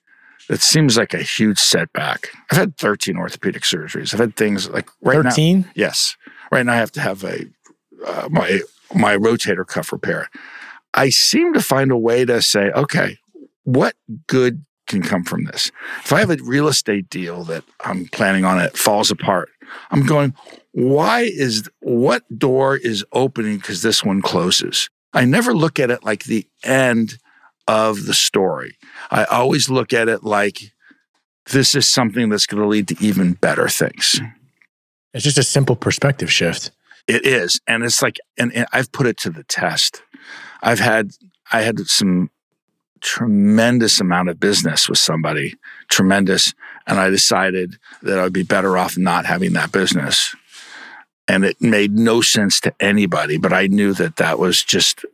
[0.48, 4.14] that seems like a huge setback, I've had 13 orthopedic surgeries.
[4.14, 5.30] I've had things like right now.
[5.32, 5.70] 13?
[5.76, 6.16] Yes.
[6.50, 7.46] Right now I have to have a
[8.06, 8.62] uh, my
[8.94, 10.30] my rotator cuff repair.
[10.94, 13.18] I seem to find a way to say, okay,
[13.64, 13.96] what
[14.28, 15.72] good can come from this?
[16.04, 19.50] If I have a real estate deal that I'm planning on it falls apart,
[19.92, 20.34] I'm going,
[20.72, 24.90] why is what door is opening because this one closes?
[25.14, 27.18] I never look at it like the end
[27.68, 28.78] of the story.
[29.12, 30.72] I always look at it like
[31.52, 34.22] this is something that's going to lead to even better things.
[35.14, 36.72] It's just a simple perspective shift.
[37.08, 40.02] It is, and it's like, and, and I've put it to the test.
[40.62, 41.12] I've had,
[41.52, 42.32] I had some
[43.00, 45.56] tremendous amount of business with somebody,
[45.90, 46.54] tremendous,
[46.86, 50.36] and I decided that I'd be better off not having that business.
[51.30, 55.06] And it made no sense to anybody, but I knew that that was just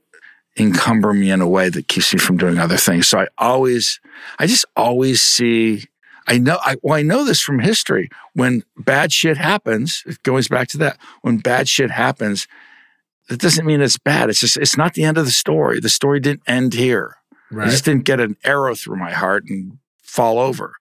[0.58, 3.08] encumber me in a way that keeps me from doing other things.
[3.08, 4.00] So I always,
[4.40, 5.86] I just always see.
[6.28, 6.58] I know.
[6.62, 8.10] I well, I know this from history.
[8.34, 10.98] When bad shit happens, it goes back to that.
[11.22, 12.48] When bad shit happens,
[13.30, 14.30] it doesn't mean it's bad.
[14.30, 15.80] It's just it's not the end of the story.
[15.80, 17.18] The story didn't end here.
[17.58, 20.74] I just didn't get an arrow through my heart and fall over.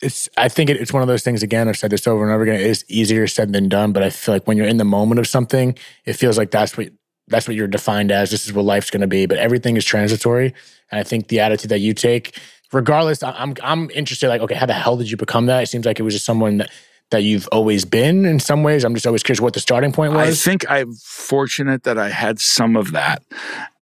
[0.00, 2.32] it's I think it, it's one of those things again, I've said this over and
[2.32, 4.76] over again, it is easier said than done, but I feel like when you're in
[4.76, 6.88] the moment of something, it feels like that's what
[7.28, 8.30] that's what you're defined as.
[8.30, 10.54] This is what life's going to be, but everything is transitory.
[10.90, 12.38] And I think the attitude that you take,
[12.72, 14.28] regardless, I'm I'm interested.
[14.28, 15.62] Like, okay, how the hell did you become that?
[15.62, 16.70] It seems like it was just someone that
[17.10, 18.84] that you've always been in some ways.
[18.84, 20.28] I'm just always curious what the starting point was.
[20.28, 23.22] I think I'm fortunate that I had some of that,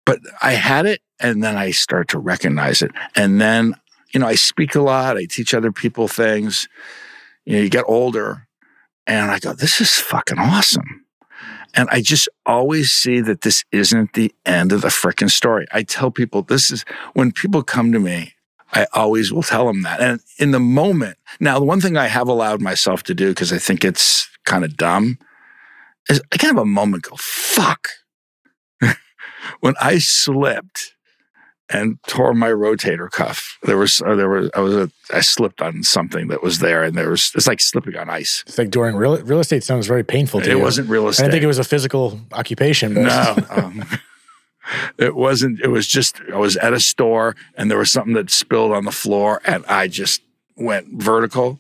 [0.05, 3.75] but I had it, and then I start to recognize it, and then
[4.13, 5.17] you know I speak a lot.
[5.17, 6.67] I teach other people things.
[7.45, 8.47] You know, you get older,
[9.07, 11.05] and I go, "This is fucking awesome."
[11.73, 15.65] And I just always see that this isn't the end of the freaking story.
[15.71, 18.33] I tell people this is when people come to me,
[18.73, 19.99] I always will tell them that.
[19.99, 23.51] And in the moment, now, the one thing I have allowed myself to do, because
[23.51, 25.17] I think it's kind of dumb,
[26.09, 27.89] is I can have a moment go, fuck.
[29.59, 30.93] when I slipped
[31.73, 33.57] and tore my rotator cuff.
[33.63, 36.83] There was, uh, there was, I was, a, I slipped on something that was there,
[36.83, 38.43] and there was, it's like slipping on ice.
[38.45, 40.59] It's like during real real estate sounds very painful to It you.
[40.61, 41.23] wasn't real I estate.
[41.23, 42.93] didn't think it was a physical occupation.
[42.95, 43.85] No, um,
[44.97, 45.59] it wasn't.
[45.61, 48.85] It was just I was at a store and there was something that spilled on
[48.85, 50.21] the floor, and I just
[50.55, 51.59] went vertical,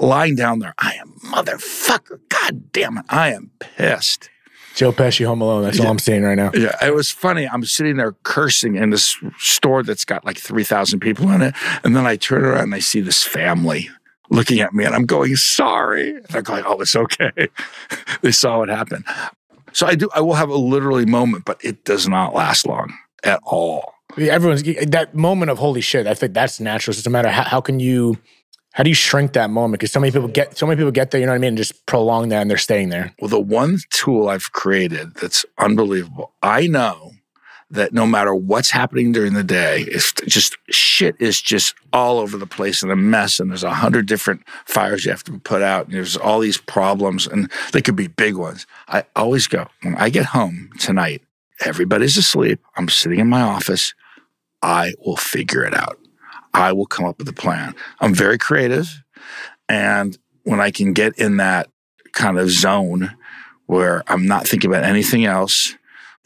[0.00, 0.74] lying down there.
[0.78, 2.20] I am motherfucker.
[2.28, 3.04] God damn it!
[3.08, 4.30] I am pissed.
[4.76, 5.62] Joe Pesci Home Alone.
[5.62, 6.50] That's all I'm saying right now.
[6.52, 7.48] Yeah, it was funny.
[7.48, 11.54] I'm sitting there cursing in this store that's got like three thousand people in it,
[11.82, 13.88] and then I turn around and I see this family
[14.28, 17.48] looking at me, and I'm going, "Sorry." And they're going, "Oh, it's okay."
[18.20, 19.06] they saw what happened.
[19.72, 20.08] So I do.
[20.14, 22.92] I will have a literally moment, but it does not last long
[23.24, 23.94] at all.
[24.16, 26.06] Everyone's that moment of holy shit.
[26.06, 26.92] I think that's natural.
[26.92, 28.16] It's just a matter of how, how can you,
[28.72, 29.80] how do you shrink that moment?
[29.80, 31.20] Because so many people get, so many people get there.
[31.20, 31.48] You know what I mean?
[31.48, 33.12] And just prolong that, and they're staying there.
[33.20, 36.32] Well, the one tool I've created that's unbelievable.
[36.42, 37.12] I know
[37.70, 42.36] that no matter what's happening during the day, if just shit is just all over
[42.36, 45.62] the place and a mess, and there's a hundred different fires you have to put
[45.62, 48.66] out, and there's all these problems, and they could be big ones.
[48.88, 51.22] I always go when I get home tonight.
[51.64, 52.60] Everybody's asleep.
[52.76, 53.94] I'm sitting in my office.
[54.62, 55.98] I will figure it out.
[56.54, 57.74] I will come up with a plan.
[58.00, 59.02] I'm very creative.
[59.68, 61.68] And when I can get in that
[62.12, 63.16] kind of zone
[63.66, 65.76] where I'm not thinking about anything else,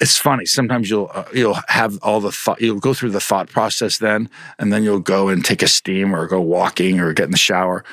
[0.01, 0.47] it's funny.
[0.47, 2.61] Sometimes you'll uh, you'll have all the thought.
[2.61, 6.15] You'll go through the thought process then, and then you'll go and take a steam
[6.15, 7.85] or go walking or get in the shower,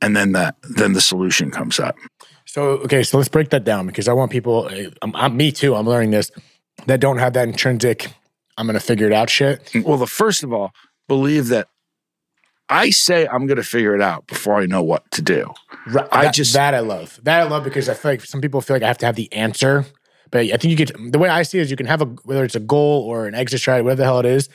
[0.00, 1.96] and then the then the solution comes up.
[2.46, 4.68] So okay, so let's break that down because I want people.
[5.02, 5.74] I'm, I'm me too.
[5.74, 6.30] I'm learning this
[6.86, 8.12] that don't have that intrinsic.
[8.58, 9.30] I'm going to figure it out.
[9.30, 9.70] Shit.
[9.84, 10.72] Well, the first of all,
[11.08, 11.68] believe that
[12.68, 15.52] I say I'm going to figure it out before I know what to do.
[15.86, 17.18] Right, I that- just- that I love.
[17.22, 19.16] That I love because I feel like some people feel like I have to have
[19.16, 19.86] the answer,
[20.32, 22.06] but I think you get The way I see it is, you can have a
[22.24, 24.48] whether it's a goal or an exit strategy, whatever the hell it is,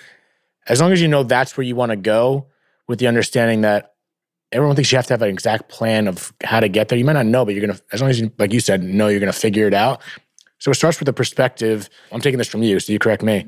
[0.67, 2.47] as long as you know that's where you want to go,
[2.87, 3.93] with the understanding that
[4.51, 6.97] everyone thinks you have to have an exact plan of how to get there.
[6.97, 9.07] You might not know, but you're gonna, as long as you, like you said, know
[9.07, 10.01] you're gonna figure it out.
[10.57, 11.89] So it starts with the perspective.
[12.11, 13.45] I'm taking this from you, so you correct me.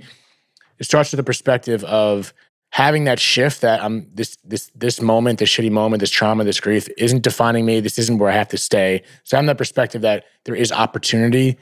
[0.78, 2.34] It starts with the perspective of
[2.70, 6.60] having that shift that I'm this this this moment, this shitty moment, this trauma, this
[6.60, 7.80] grief isn't defining me.
[7.80, 9.02] This isn't where I have to stay.
[9.24, 11.58] So I'm that perspective that there is opportunity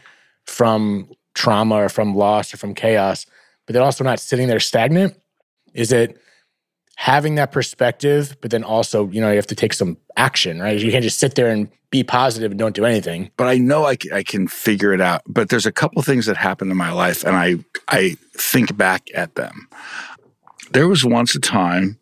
[0.47, 3.25] from trauma or from loss or from chaos,
[3.65, 5.15] but then also not sitting there stagnant.
[5.73, 6.19] Is it
[6.97, 10.79] having that perspective, but then also, you know, you have to take some action, right?
[10.79, 13.31] You can't just sit there and be positive and don't do anything.
[13.37, 15.21] but I know I, I can figure it out.
[15.27, 17.57] But there's a couple things that happened in my life, and I
[17.87, 19.69] I think back at them.
[20.71, 21.97] There was once a time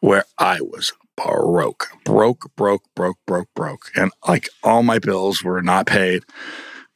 [0.00, 5.62] where I was broke, broke, broke, broke, broke, broke, and like all my bills were
[5.62, 6.24] not paid,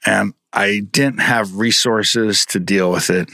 [0.05, 3.29] and I didn't have resources to deal with it.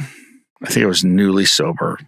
[0.63, 1.99] I think I was newly sober,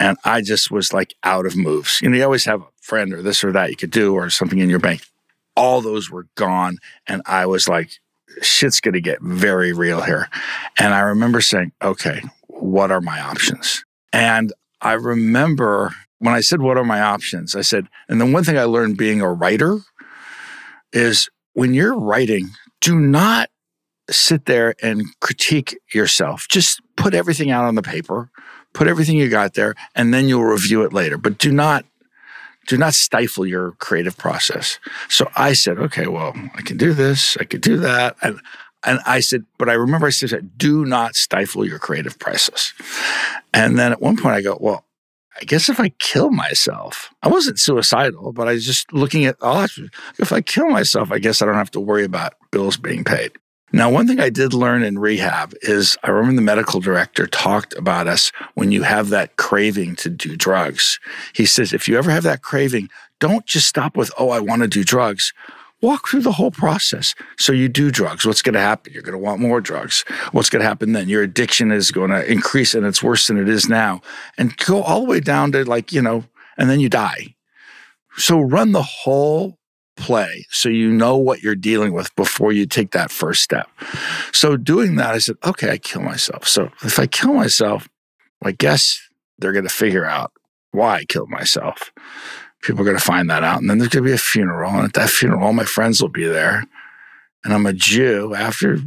[0.00, 2.00] and I just was like out of moves.
[2.02, 4.30] You know, you always have a friend or this or that you could do, or
[4.30, 5.02] something in your bank.
[5.54, 7.90] All those were gone, and I was like,
[8.42, 10.28] shit's going to get very real here.
[10.78, 13.84] And I remember saying, okay, what are my options?
[14.12, 17.54] And I remember when I said, what are my options?
[17.54, 19.80] I said, and the one thing I learned being a writer
[20.92, 23.50] is when you're writing, do not
[24.10, 26.48] sit there and critique yourself.
[26.48, 28.30] Just put everything out on the paper,
[28.72, 31.18] put everything you got there, and then you'll review it later.
[31.18, 31.84] But do not
[32.66, 34.78] do not stifle your creative process.
[35.08, 38.16] So I said, okay, well, I can do this, I could do that.
[38.22, 38.40] And
[38.84, 42.72] and I said, but I remember I said, do not stifle your creative process.
[43.52, 44.84] And then at one point I go, well,
[45.40, 49.36] I guess if I kill myself, I wasn't suicidal, but I was just looking at.
[50.18, 53.32] If I kill myself, I guess I don't have to worry about bills being paid.
[53.70, 57.74] Now, one thing I did learn in rehab is I remember the medical director talked
[57.74, 60.98] about us when you have that craving to do drugs.
[61.34, 62.88] He says, if you ever have that craving,
[63.20, 65.34] don't just stop with, oh, I want to do drugs.
[65.82, 67.14] Walk through the whole process.
[67.38, 68.24] So you do drugs.
[68.24, 68.92] What's going to happen?
[68.92, 70.02] You're going to want more drugs.
[70.32, 71.08] What's going to happen then?
[71.08, 74.00] Your addiction is going to increase and it's worse than it is now.
[74.38, 76.24] And go all the way down to like, you know,
[76.56, 77.36] and then you die.
[78.16, 79.57] So run the whole
[79.98, 83.68] play so you know what you're dealing with before you take that first step.
[84.32, 86.46] So doing that, I said, okay, I kill myself.
[86.46, 87.88] So if I kill myself,
[88.42, 89.00] I guess
[89.38, 90.32] they're going to figure out
[90.70, 91.92] why I killed myself.
[92.62, 93.60] People are going to find that out.
[93.60, 94.70] And then there's going to be a funeral.
[94.72, 96.64] And at that funeral, all my friends will be there.
[97.44, 98.34] And I'm a Jew.
[98.34, 98.78] After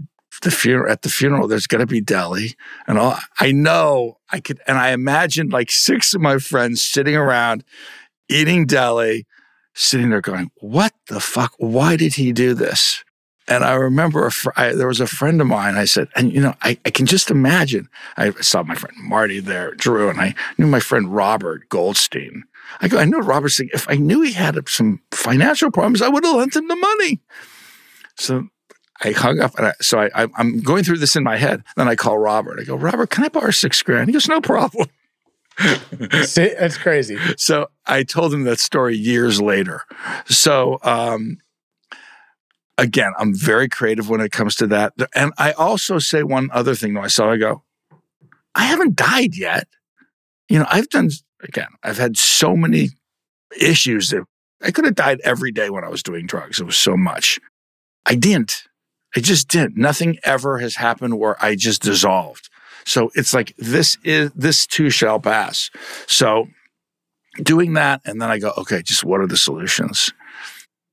[0.42, 2.56] the funeral, at the funeral, there's going to be deli.
[2.88, 7.16] And all I know I could, and I imagined like six of my friends sitting
[7.16, 7.64] around
[8.30, 9.26] eating deli
[9.74, 11.54] sitting there going, What the fuck?
[11.58, 13.04] Why did he do this?
[13.48, 15.76] And I remember fr- I, there was a friend of mine.
[15.76, 17.90] I said, and you know, I, I can just imagine.
[18.16, 22.44] I saw my friend Marty there, Drew, and I knew my friend Robert Goldstein.
[22.80, 26.08] I go, I know Robert's saying, if I knew he had some financial problems, I
[26.08, 27.20] would have lent him the money.
[28.16, 28.48] So
[29.04, 31.64] I hung up, and I, so I, I'm going through this in my head.
[31.76, 32.60] Then I call Robert.
[32.60, 34.08] I go, Robert, can I borrow six grand?
[34.08, 34.88] He goes, no problem.
[36.24, 37.18] See, that's crazy.
[37.38, 39.84] So I told him that story years later.
[40.28, 41.38] So um,
[42.78, 44.94] again, I'm very creative when it comes to that.
[45.16, 47.30] And I also say one other thing to myself.
[47.30, 47.64] I go,
[48.56, 49.68] I haven't died yet.
[50.50, 51.10] You know, I've done
[51.44, 51.70] again.
[51.84, 52.90] I've had so many
[53.60, 54.24] issues that
[54.62, 56.60] I could have died every day when I was doing drugs.
[56.60, 57.40] It was so much.
[58.06, 58.64] I didn't.
[59.16, 59.78] I just didn't.
[59.78, 62.50] Nothing ever has happened where I just dissolved.
[62.86, 65.70] So it's like this is this too shall pass.
[66.08, 66.48] So
[67.42, 70.12] doing that, and then I go, okay, just what are the solutions?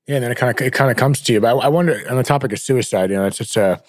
[0.07, 1.39] Yeah, and then it kind of it kind of comes to you.
[1.39, 3.79] But I, I wonder on the topic of suicide, you know, it's just a.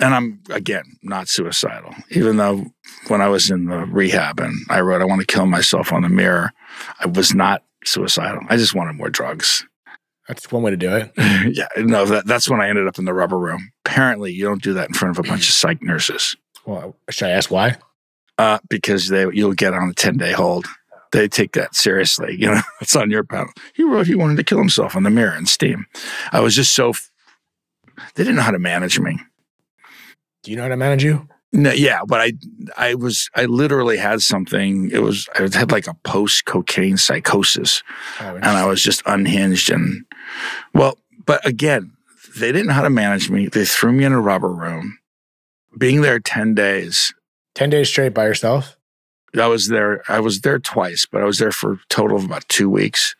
[0.00, 2.64] And I'm again not suicidal, even though
[3.08, 6.02] when I was in the rehab and I wrote I want to kill myself on
[6.02, 6.52] the mirror,
[7.00, 8.40] I was not suicidal.
[8.48, 9.66] I just wanted more drugs.
[10.28, 11.12] That's one way to do it.
[11.54, 13.70] yeah, no, that, that's when I ended up in the rubber room.
[13.84, 16.36] Apparently, you don't do that in front of a bunch of psych nurses.
[16.66, 17.76] Well, should I ask why?
[18.38, 20.66] Uh, because they you'll get on a 10 day hold.
[21.12, 22.36] They take that seriously.
[22.38, 23.52] You know, it's on your panel.
[23.74, 25.86] He wrote he wanted to kill himself on the mirror in Steam.
[26.32, 27.10] I was just so, f-
[28.14, 29.18] they didn't know how to manage me.
[30.42, 31.28] Do you know how to manage you?
[31.52, 32.32] No, yeah, but I,
[32.76, 34.90] I was, I literally had something.
[34.90, 37.82] It was, I had like a post cocaine psychosis,
[38.20, 39.70] oh, and I was just unhinged.
[39.70, 40.04] And
[40.74, 41.92] well, but again,
[42.36, 43.46] they didn't know how to manage me.
[43.46, 44.98] They threw me in a rubber room
[45.76, 47.12] being there 10 days.
[47.54, 48.76] 10 days straight by yourself?
[49.38, 50.02] I was there.
[50.08, 53.14] I was there twice, but I was there for a total of about two weeks.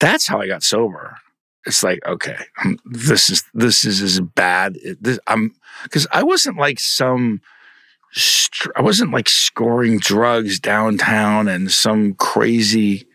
[0.00, 1.16] That's how I got sober.
[1.66, 2.38] It's like, okay,
[2.84, 4.78] this is, this is as bad.
[5.00, 5.54] This, I'm,
[5.90, 7.40] cause I wasn't like some,
[8.76, 13.06] I wasn't like scoring drugs downtown and some crazy,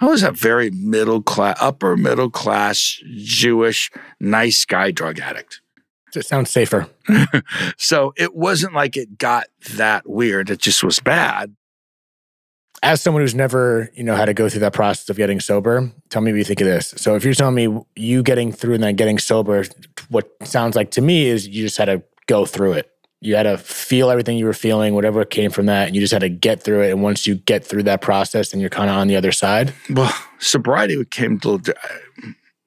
[0.00, 5.61] I was a very middle class, upper middle class, Jewish, nice guy drug addict.
[6.16, 6.88] It sounds safer.
[7.76, 10.50] so it wasn't like it got that weird.
[10.50, 11.54] It just was bad.
[12.82, 15.92] As someone who's never, you know, had to go through that process of getting sober,
[16.08, 16.94] tell me what you think of this.
[16.96, 19.64] So if you're telling me you getting through and then getting sober,
[20.08, 22.90] what sounds like to me is you just had to go through it.
[23.20, 26.12] You had to feel everything you were feeling, whatever came from that, and you just
[26.12, 26.90] had to get through it.
[26.90, 29.72] And once you get through that process, then you're kind of on the other side.
[29.88, 31.60] Well, sobriety came to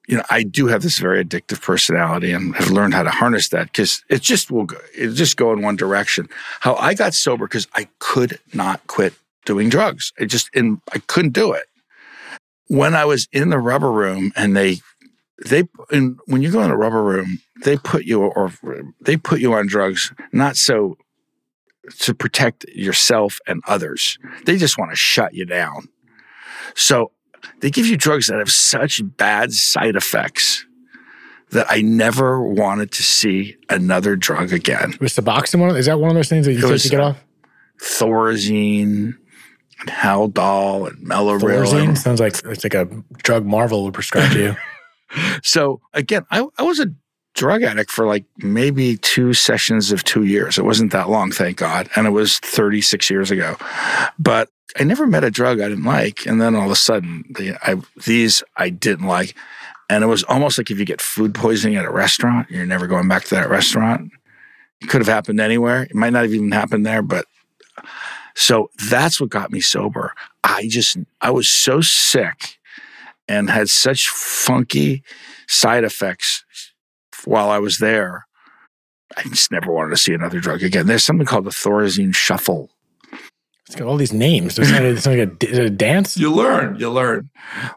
[0.06, 3.48] you know, I do have this very addictive personality and have learned how to harness
[3.48, 6.28] that because it just will go, it just go in one direction.
[6.60, 9.14] How I got sober because I could not quit
[9.44, 10.12] doing drugs.
[10.18, 11.66] I just in I couldn't do it.
[12.68, 14.78] When I was in the rubber room and they
[15.44, 18.52] they and when you go in a rubber room, they put you or
[19.00, 20.96] they put you on drugs not so
[22.00, 24.18] to protect yourself and others.
[24.44, 25.88] They just want to shut you down.
[26.74, 27.12] So
[27.60, 30.66] they give you drugs that have such bad side effects
[31.50, 34.94] that I never wanted to see another drug again.
[35.00, 35.76] Was Suboxone one?
[35.76, 37.24] Is that one of those things that you take to get uh, off?
[37.80, 39.14] Thorazine,
[39.80, 41.40] and Haldol, and Mellaril.
[41.40, 42.86] Thorazine sounds like it's like a
[43.18, 44.56] drug Marvel would prescribe to you.
[45.42, 46.92] so again, I, I was a
[47.34, 50.58] drug addict for like maybe two sessions of two years.
[50.58, 51.88] It wasn't that long, thank God.
[51.94, 53.56] And it was 36 years ago.
[54.18, 54.48] But
[54.78, 56.26] I never met a drug I didn't like.
[56.26, 59.34] And then all of a sudden, the, I, these I didn't like.
[59.88, 62.86] And it was almost like if you get food poisoning at a restaurant, you're never
[62.86, 64.10] going back to that restaurant.
[64.80, 65.84] It could have happened anywhere.
[65.84, 67.26] It might not have even happened there, but
[68.34, 70.12] so that's what got me sober.
[70.42, 72.58] I just, I was so sick
[73.28, 75.02] and had such funky
[75.46, 76.44] side effects
[77.24, 78.26] while I was there
[79.16, 80.86] I just never wanted to see another drug again.
[80.86, 82.70] There's something called the Thorazine shuffle.
[83.66, 84.58] It's got all these names.
[84.58, 86.16] Like, a, it's like a, a dance.
[86.16, 87.30] You learn, you learn.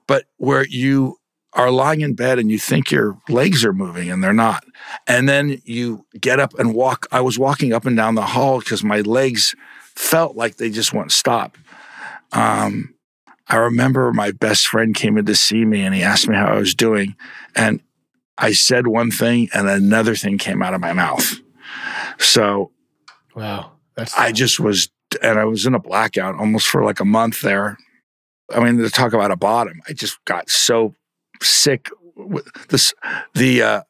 [0.06, 1.18] But where you
[1.54, 4.64] are lying in bed and you think your legs are moving and they're not.
[5.08, 7.08] And then you get up and walk.
[7.12, 9.56] I was walking up and down the hall because my legs
[9.96, 11.58] felt like they just wouldn't stop.
[12.32, 12.94] Um,
[13.48, 16.54] I remember my best friend came in to see me and he asked me how
[16.54, 17.16] I was doing.
[17.56, 17.82] And
[18.38, 21.34] I said one thing and another thing came out of my mouth.
[22.20, 22.72] So
[23.36, 23.72] wow.
[23.96, 24.90] That's I just was
[25.22, 27.78] and I was in a blackout almost for like a month there.
[28.54, 30.96] I mean, to talk about a bottom, I just got so
[31.42, 31.90] sick.
[32.70, 32.94] This
[33.36, 33.82] the uh,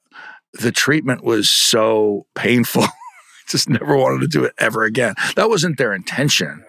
[0.54, 2.86] the treatment was so painful.
[3.50, 5.16] just never wanted to do it ever again.
[5.36, 6.64] That wasn't their intention,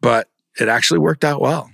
[0.00, 0.28] but
[0.58, 1.70] it actually worked out well.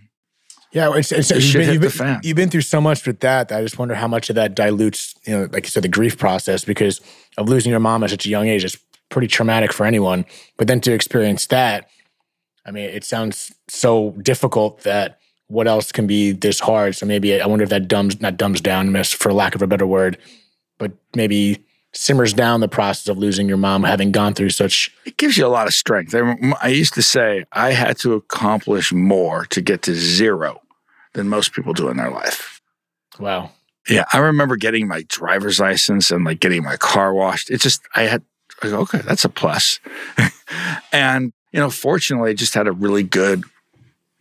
[0.72, 3.58] Yeah, it's, it's, you've, been, you've, been, you've, been, through so much with that, that
[3.58, 6.18] I just wonder how much of that dilutes, you know, like you said, the grief
[6.18, 7.00] process because
[7.38, 8.76] of losing your mom at such a young age is
[9.08, 10.26] pretty traumatic for anyone.
[10.58, 11.88] But then to experience that,
[12.66, 16.96] I mean, it sounds so difficult that what else can be this hard?
[16.96, 19.66] So maybe I wonder if that dumbs not dumbs down, miss for lack of a
[19.66, 20.18] better word,
[20.78, 24.90] but maybe simmers down the process of losing your mom, having gone through such.
[25.04, 26.14] It gives you a lot of strength.
[26.60, 30.60] I used to say I had to accomplish more to get to zero
[31.14, 32.60] than most people do in their life.
[33.18, 33.52] Wow.
[33.88, 37.50] Yeah, I remember getting my driver's license and like getting my car washed.
[37.50, 38.22] It just I had
[38.64, 39.78] okay, that's a plus.
[40.92, 43.44] and you know, fortunately, I just had a really good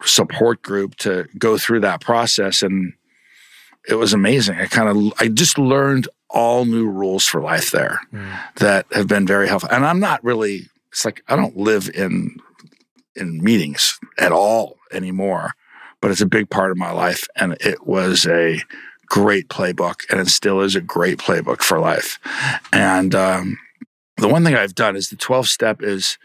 [0.04, 2.94] support group to go through that process and
[3.88, 4.58] it was amazing.
[4.58, 8.40] I kind of I just learned all new rules for life there mm.
[8.56, 9.70] that have been very helpful.
[9.72, 12.38] And I'm not really it's like I don't live in
[13.16, 15.52] in meetings at all anymore,
[16.02, 18.62] but it's a big part of my life and it was a
[19.06, 22.20] great playbook and it still is a great playbook for life.
[22.74, 23.58] And um,
[24.18, 26.18] the one thing I've done is the 12 step is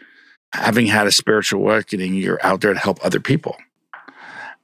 [0.53, 3.55] having had a spiritual awakening, you're out there to help other people.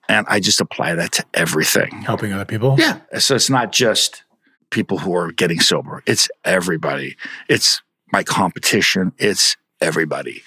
[0.10, 1.92] And I just apply that to everything.
[2.02, 2.76] Helping other people?
[2.80, 3.00] Yeah.
[3.20, 4.24] So it's not just
[4.70, 7.18] people who are getting sober, it's everybody.
[7.50, 7.82] It's
[8.12, 10.44] my competition, it's everybody.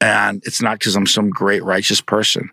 [0.00, 2.50] And it's not because I'm some great righteous person.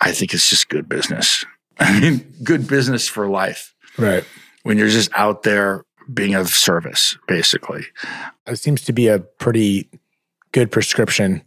[0.00, 1.44] I think it's just good business.
[1.78, 3.74] I mean, good business for life.
[3.96, 4.24] Right.
[4.62, 7.84] When you're just out there being of service, basically.
[8.46, 9.88] It seems to be a pretty
[10.52, 11.42] good prescription.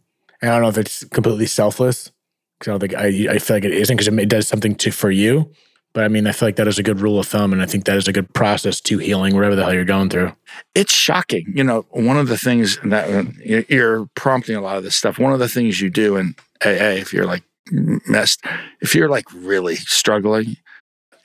[0.45, 2.11] And I don't know if it's completely selfless
[2.59, 4.91] because I don't think I, I feel like it isn't because it does something to
[4.91, 5.51] for you.
[5.91, 7.65] But I mean, I feel like that is a good rule of thumb, and I
[7.65, 10.33] think that is a good process to healing whatever the hell you're going through.
[10.75, 11.87] It's shocking, you know.
[11.89, 15.17] One of the things that uh, you're prompting a lot of this stuff.
[15.17, 17.41] One of the things you do in AA, if you're like
[17.71, 18.45] messed,
[18.81, 20.57] if you're like really struggling,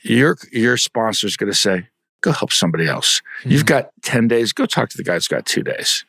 [0.01, 1.89] your your sponsor is going to say,
[2.23, 3.51] "Go help somebody else." Mm-hmm.
[3.51, 4.55] You've got ten days.
[4.55, 6.07] Go talk to the guy who's got two days.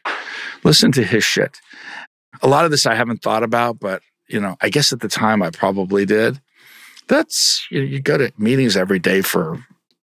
[0.63, 1.59] Listen to his shit.
[2.41, 5.07] A lot of this I haven't thought about, but you know, I guess at the
[5.07, 6.39] time I probably did.
[7.07, 9.63] That's you, know, you go to meetings every day for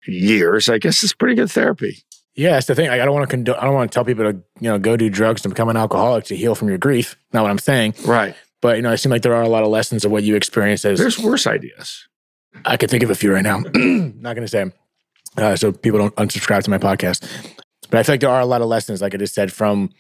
[0.06, 0.70] years.
[0.70, 2.04] I guess it's pretty good therapy.
[2.36, 2.90] Yeah, that's the thing.
[2.90, 4.98] I don't want to condo- I don't want to tell people to you know go
[4.98, 7.18] do drugs to become an alcoholic to heal from your grief.
[7.34, 7.96] Not what I'm saying.
[8.06, 8.36] Right.
[8.62, 10.36] But you know, it seems like there are a lot of lessons of what you
[10.36, 11.00] experienced as.
[11.00, 12.08] There's worse ideas.
[12.66, 13.60] I could think of a few right now.
[13.74, 14.74] Not going to say them,
[15.38, 17.26] uh, so people don't unsubscribe to my podcast.
[17.90, 19.92] But I feel like there are a lot of lessons, like I just said, from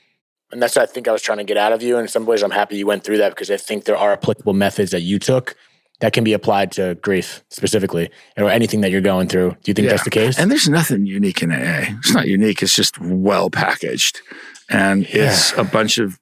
[0.51, 1.95] and that's what I think I was trying to get out of you.
[1.95, 4.13] And in some ways, I'm happy you went through that because I think there are
[4.13, 5.55] applicable methods that you took
[5.99, 9.51] that can be applied to grief specifically or anything that you're going through.
[9.51, 9.91] Do you think yeah.
[9.91, 10.39] that's the case?
[10.39, 11.97] And there's nothing unique in AA.
[11.99, 12.61] It's not unique.
[12.63, 14.21] It's just well packaged.
[14.69, 16.19] And it's a bunch of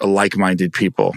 [0.00, 1.14] like minded people.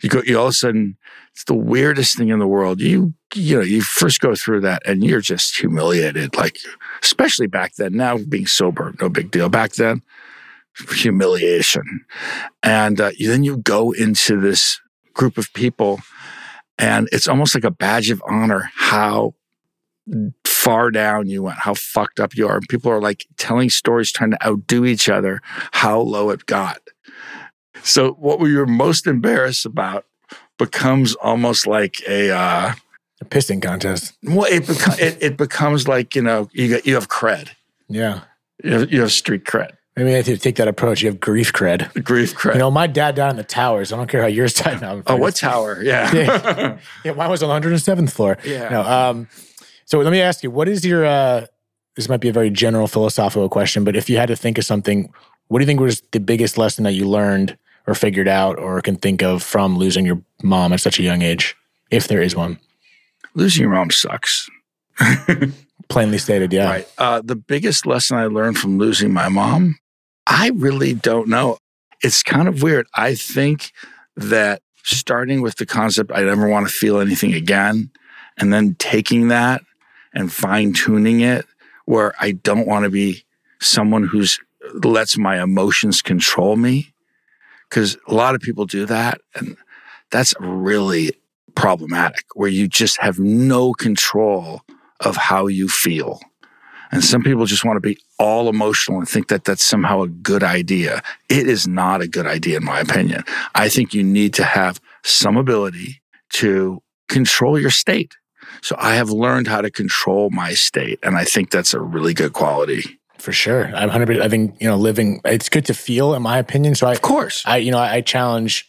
[0.00, 0.96] You go, you all of a sudden,
[1.32, 2.80] it's the weirdest thing in the world.
[2.80, 6.36] You, you know, you first go through that and you're just humiliated.
[6.36, 6.58] Like,
[7.02, 7.96] especially back then.
[7.96, 9.48] Now being sober, no big deal.
[9.48, 10.02] Back then,
[10.92, 12.04] humiliation.
[12.62, 14.80] And uh, then you go into this
[15.14, 16.00] group of people,
[16.78, 19.34] and it's almost like a badge of honor how
[20.44, 22.56] far down you went, how fucked up you are.
[22.56, 25.40] And people are like telling stories, trying to outdo each other,
[25.72, 26.80] how low it got.
[27.82, 30.04] So, what we were most embarrassed about
[30.58, 32.72] becomes almost like a, uh,
[33.20, 34.16] a pissing contest.
[34.22, 37.50] Well, it, beca- it, it becomes like you know you got, you have cred.
[37.88, 38.22] Yeah,
[38.62, 39.72] you have, you have street cred.
[39.98, 41.02] Maybe I have to take that approach.
[41.02, 41.92] You have grief cred.
[42.04, 42.52] Grief cred.
[42.52, 43.92] You know, my dad died in the towers.
[43.92, 45.02] I don't care how yours died now.
[45.08, 45.82] Oh, what tower?
[45.82, 46.14] Yeah.
[46.14, 46.78] yeah.
[47.04, 47.12] yeah.
[47.14, 48.38] Mine was on the 107th floor.
[48.44, 48.68] Yeah.
[48.68, 49.28] No, um,
[49.86, 51.46] so let me ask you, what is your, uh,
[51.96, 54.64] this might be a very general philosophical question, but if you had to think of
[54.64, 55.12] something,
[55.48, 58.80] what do you think was the biggest lesson that you learned or figured out or
[58.80, 61.56] can think of from losing your mom at such a young age,
[61.90, 62.60] if there is one?
[63.34, 64.48] Losing your mom sucks.
[65.88, 66.70] Plainly stated, yeah.
[66.70, 66.88] Right.
[66.98, 69.76] Uh, the biggest lesson I learned from losing my mom
[70.28, 71.58] I really don't know.
[72.02, 72.86] it's kind of weird.
[72.94, 73.72] I think
[74.16, 77.90] that starting with the concept, I never want to feel anything again,
[78.38, 79.62] and then taking that
[80.14, 81.46] and fine tuning it
[81.86, 83.24] where I don't want to be
[83.60, 84.38] someone who's
[84.84, 86.92] lets my emotions control me.
[87.70, 89.20] Cause a lot of people do that.
[89.34, 89.56] And
[90.10, 91.12] that's really
[91.54, 94.62] problematic where you just have no control
[95.00, 96.20] of how you feel.
[96.90, 100.08] And some people just want to be all emotional and think that that's somehow a
[100.08, 101.02] good idea.
[101.28, 103.24] It is not a good idea, in my opinion.
[103.54, 106.00] I think you need to have some ability
[106.34, 108.14] to control your state.
[108.62, 110.98] So I have learned how to control my state.
[111.02, 112.98] And I think that's a really good quality.
[113.18, 113.66] For sure.
[113.66, 116.74] I'm 100 I think, you know, living, it's good to feel, in my opinion.
[116.74, 118.68] So I, of course, I, you know, I challenge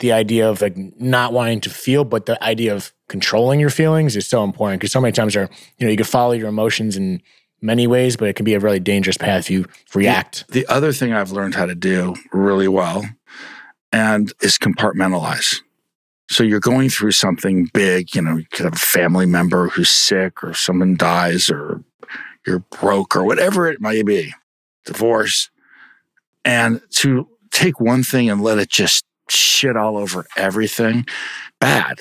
[0.00, 4.16] the idea of like not wanting to feel, but the idea of controlling your feelings
[4.16, 5.48] is so important because so many times are,
[5.78, 7.22] you know, you can follow your emotions in
[7.64, 10.46] many ways, but it can be a really dangerous path if you react.
[10.48, 13.04] The, the other thing I've learned how to do really well
[13.90, 15.62] and is compartmentalize.
[16.30, 19.90] So you're going through something big, you know, you could have a family member who's
[19.90, 21.82] sick or someone dies or
[22.46, 24.34] you're broke or whatever it might be,
[24.84, 25.50] divorce.
[26.44, 31.06] And to take one thing and let it just shit all over everything,
[31.60, 32.00] bad.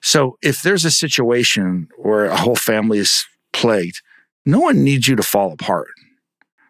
[0.00, 4.00] So if there's a situation where a whole family is plagued,
[4.46, 5.88] no one needs you to fall apart.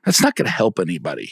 [0.04, 1.30] That's not going to help anybody.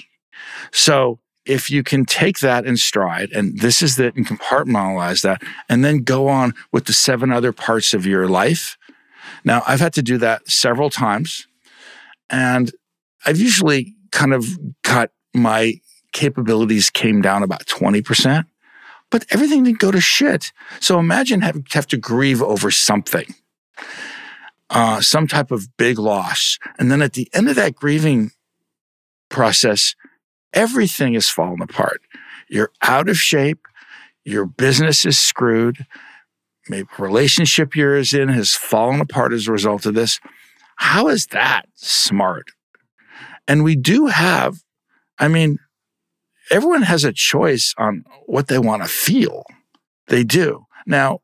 [0.72, 5.43] So if you can take that in stride, and this is that, and compartmentalize that,
[5.68, 8.76] and then go on with the seven other parts of your life.
[9.45, 11.47] Now, I've had to do that several times,
[12.28, 12.70] and
[13.24, 14.47] I've usually kind of
[14.84, 15.80] cut my
[16.12, 18.45] capabilities came down about 20%,
[19.11, 20.53] but everything didn't go to shit.
[20.80, 23.34] So imagine have, have to grieve over something,
[24.71, 26.59] uh, some type of big loss.
[26.79, 28.33] And then at the end of that grieving
[29.29, 29.95] process,
[30.53, 32.01] everything is falling apart.
[32.49, 33.66] You're out of shape.
[34.25, 35.87] Your business is screwed.
[36.69, 40.21] Maybe relationship you're in has fallen apart as a result of this.
[40.77, 42.49] How is that smart?
[43.47, 44.59] And we do have,
[45.19, 45.59] I mean,
[46.51, 49.45] everyone has a choice on what they want to feel.
[50.09, 50.66] They do.
[50.87, 51.21] Now,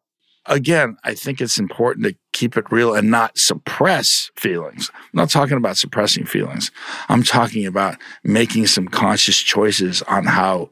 [0.47, 4.91] again, I think it's important to keep it real and not suppress feelings.
[4.95, 6.70] I'm not talking about suppressing feelings.
[7.09, 10.68] I'm talking about making some conscious choices on how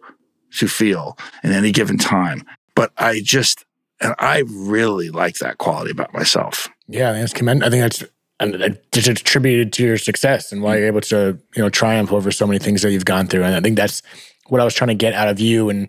[0.58, 2.44] to feel in any given time.
[2.74, 3.64] But I just,
[4.00, 6.68] and I really like that quality about myself.
[6.88, 7.64] Yeah, I think that's commend.
[7.64, 8.04] I think that's
[8.40, 8.56] and
[8.94, 12.58] attributed to your success and why you're able to you know triumph over so many
[12.58, 13.44] things that you've gone through.
[13.44, 14.02] And I think that's
[14.48, 15.88] what I was trying to get out of you and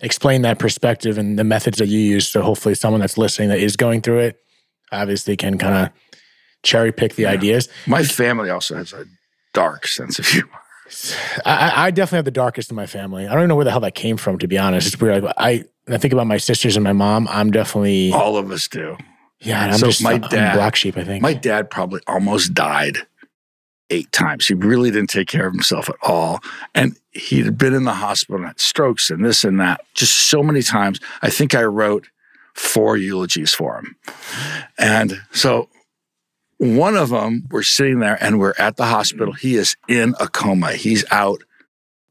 [0.00, 2.28] explain that perspective and the methods that you use.
[2.28, 4.42] So hopefully, someone that's listening that is going through it
[4.92, 5.92] obviously can kind of
[6.62, 7.30] cherry pick the yeah.
[7.30, 7.68] ideas.
[7.86, 9.06] My family also has a
[9.52, 10.50] dark sense of humor.
[11.46, 13.26] I, I, definitely have the darkest in my family.
[13.26, 14.88] I don't even know where the hell that came from, to be honest.
[14.88, 15.24] It's weird.
[15.24, 17.26] Like, I I think about my sisters and my mom.
[17.30, 18.96] I'm definitely all of us do.
[19.40, 20.96] Yeah, I'm so just my dad, black sheep.
[20.96, 22.98] I think my dad probably almost died
[23.90, 24.46] eight times.
[24.46, 26.40] He really didn't take care of himself at all.
[26.74, 30.42] And he'd been in the hospital, and had strokes and this and that, just so
[30.42, 31.00] many times.
[31.22, 32.06] I think I wrote
[32.54, 33.96] four eulogies for him.
[34.78, 35.68] And so
[36.58, 39.32] one of them, we're sitting there and we're at the hospital.
[39.32, 40.72] He is in a coma.
[40.72, 41.42] He's out.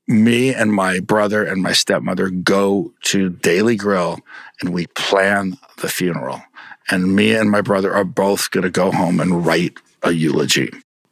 [0.08, 4.20] Me and my brother and my stepmother go to Daily Grill
[4.60, 6.42] and we plan the funeral.
[6.90, 10.72] And me and my brother are both going to go home and write a eulogy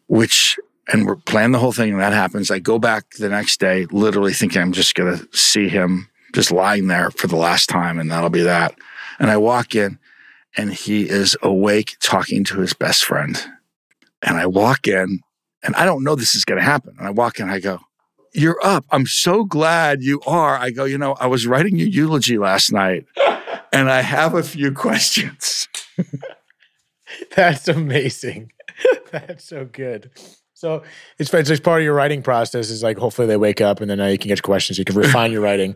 [0.10, 0.60] which
[0.92, 2.52] and we're planning the whole thing and that happens.
[2.52, 6.88] I go back the next day, literally thinking I'm just gonna see him just lying
[6.88, 8.76] there for the last time and that'll be that.
[9.20, 10.00] And I walk in
[10.58, 13.42] and he is awake talking to his best friend.
[14.22, 15.20] And I walk in
[15.62, 16.96] and I don't know this is gonna happen.
[16.98, 17.80] And I walk in, I go,
[18.34, 18.86] You're up.
[18.92, 20.58] I'm so glad you are.
[20.58, 23.06] I go, you know, I was writing your eulogy last night
[23.74, 25.68] and I have a few questions.
[27.36, 28.52] That's amazing.
[29.12, 30.12] That's so good.
[30.54, 30.84] So
[31.18, 33.98] it's, it's part of your writing process is like hopefully they wake up and then
[33.98, 34.78] now you can get questions.
[34.78, 35.76] You can refine your writing.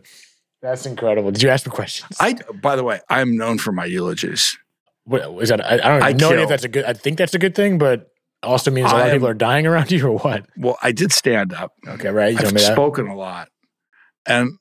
[0.64, 1.30] That's incredible.
[1.30, 2.16] Did you ask for questions?
[2.18, 4.56] I by the way, I'm known for my eulogies.
[5.04, 5.62] What is that?
[5.62, 6.86] I, I don't I know if that's a good.
[6.86, 8.10] I think that's a good thing, but
[8.42, 10.46] also means a lot am, of people are dying around you, or what?
[10.56, 11.74] Well, I did stand up.
[11.86, 12.32] Okay, right.
[12.32, 13.50] You I've spoken a lot,
[14.24, 14.52] and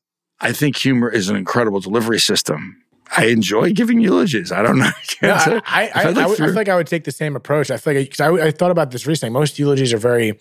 [0.41, 2.83] I think humor is an incredible delivery system.
[3.15, 4.51] I enjoy giving eulogies.
[4.51, 4.91] I don't know.
[5.21, 7.37] I, no, I, I, I, I, would, I, feel like I would take the same
[7.37, 7.71] approach.
[7.71, 9.31] I feel like because I, I, thought about this recently.
[9.31, 10.37] Most eulogies are very,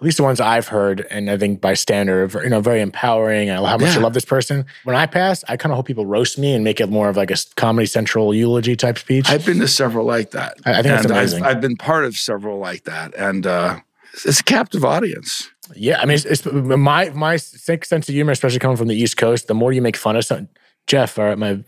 [0.00, 3.48] at least the ones I've heard, and I think by standard, you know, very empowering.
[3.48, 4.00] And how much yeah.
[4.00, 4.66] I love this person.
[4.82, 7.16] When I pass, I kind of hope people roast me and make it more of
[7.16, 9.28] like a Comedy Central eulogy type speech.
[9.28, 10.58] I've been to several like that.
[10.64, 11.44] I, think and that's amazing.
[11.44, 13.78] I've, I've, been part of several like that, and uh,
[14.24, 15.48] it's a captive audience.
[15.76, 19.16] Yeah, I mean, it's, it's my my sense of humor, especially coming from the East
[19.16, 19.46] Coast.
[19.46, 20.48] The more you make fun of something,
[20.88, 21.62] Jeff, our, my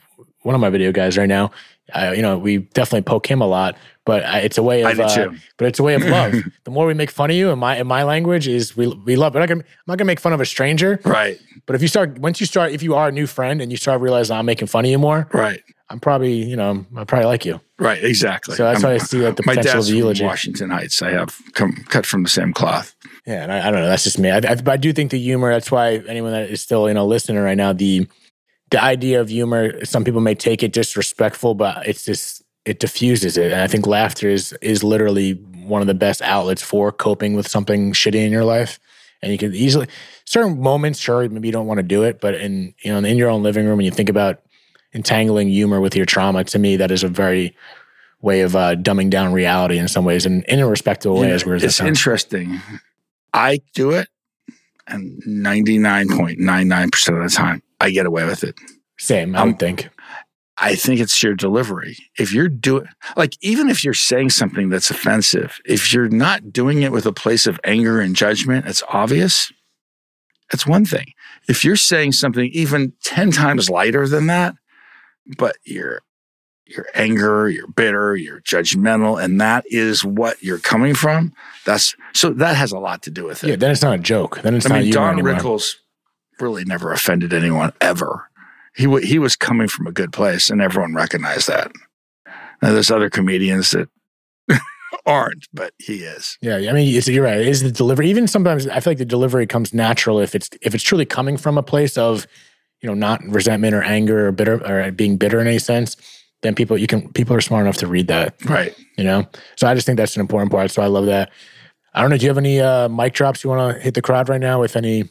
[0.47, 1.51] one of my video guys right now,
[1.93, 4.99] I, you know, we definitely poke him a lot, but I, it's a way of,
[4.99, 6.35] uh, but it's a way of love.
[6.65, 9.17] the more we make fun of you, in my in my language is we we
[9.17, 9.35] love.
[9.35, 11.39] I'm not gonna I'm not gonna make fun of a stranger, right?
[11.67, 13.77] But if you start once you start, if you are a new friend and you
[13.77, 15.61] start realizing I'm making fun of you more, right?
[15.89, 18.03] I'm probably you know I probably like you, right?
[18.03, 18.55] Exactly.
[18.55, 20.25] So that's I'm, why I see like the my potential dad's of the eulogy.
[20.25, 21.03] Washington Heights.
[21.03, 22.95] I have come cut from the same cloth.
[23.27, 23.89] Yeah, and I, I don't know.
[23.89, 24.31] That's just me.
[24.31, 25.53] I, I, but I do think the humor.
[25.53, 28.09] That's why anyone that is still you know listening right now, the
[28.71, 29.85] the idea of humor.
[29.85, 33.53] Some people may take it disrespectful, but it's just it diffuses it.
[33.53, 37.49] And I think laughter is is literally one of the best outlets for coping with
[37.49, 38.79] something shitty in your life.
[39.23, 39.89] And you can easily
[40.25, 43.17] certain moments, sure, maybe you don't want to do it, but in you know in
[43.17, 44.43] your own living room, when you think about
[44.93, 47.57] entangling humor with your trauma, to me, that is a very
[48.21, 51.31] way of uh, dumbing down reality in some ways, and in a respectable way.
[51.31, 52.61] as weird as it's interesting.
[53.33, 54.09] I do it,
[54.87, 58.59] and ninety nine point nine nine percent of the time, I get away with it.
[58.99, 59.91] Same, I um, would think.
[60.59, 61.99] I think it's your delivery.
[62.19, 66.83] If you're doing, like, even if you're saying something that's offensive, if you're not doing
[66.83, 69.53] it with a place of anger and judgment, it's obvious.
[70.51, 71.13] That's one thing.
[71.49, 74.55] If you're saying something even 10 times lighter than that,
[75.37, 76.01] but you're,
[76.65, 81.35] you're anger, you're bitter, you're judgmental, and that is what you're coming from.
[81.67, 83.51] That's so that has a lot to do with it.
[83.51, 84.41] Yeah, then it's not a joke.
[84.43, 84.99] Then it's not you.
[84.99, 85.37] I not mean, Don.
[85.37, 85.75] Rickles
[86.41, 88.29] really never offended anyone ever
[88.77, 91.73] he w- he was coming from a good place, and everyone recognized that.
[92.63, 93.89] Now, there's other comedians that
[95.07, 96.39] aren't, but he is.
[96.43, 97.39] Yeah, I mean, you're right.
[97.39, 98.09] It is the delivery?
[98.11, 101.39] Even sometimes, I feel like the delivery comes natural if it's if it's truly coming
[101.39, 102.27] from a place of,
[102.83, 105.97] you know, not resentment or anger or bitter or being bitter in any sense.
[106.43, 108.77] Then people you can people are smart enough to read that, right?
[108.99, 109.27] You know,
[109.57, 110.71] so I just think that's an important part.
[110.71, 111.33] So I love that.
[111.95, 112.19] I don't know.
[112.19, 114.61] Do you have any uh, mic drops you want to hit the crowd right now
[114.61, 115.05] with any?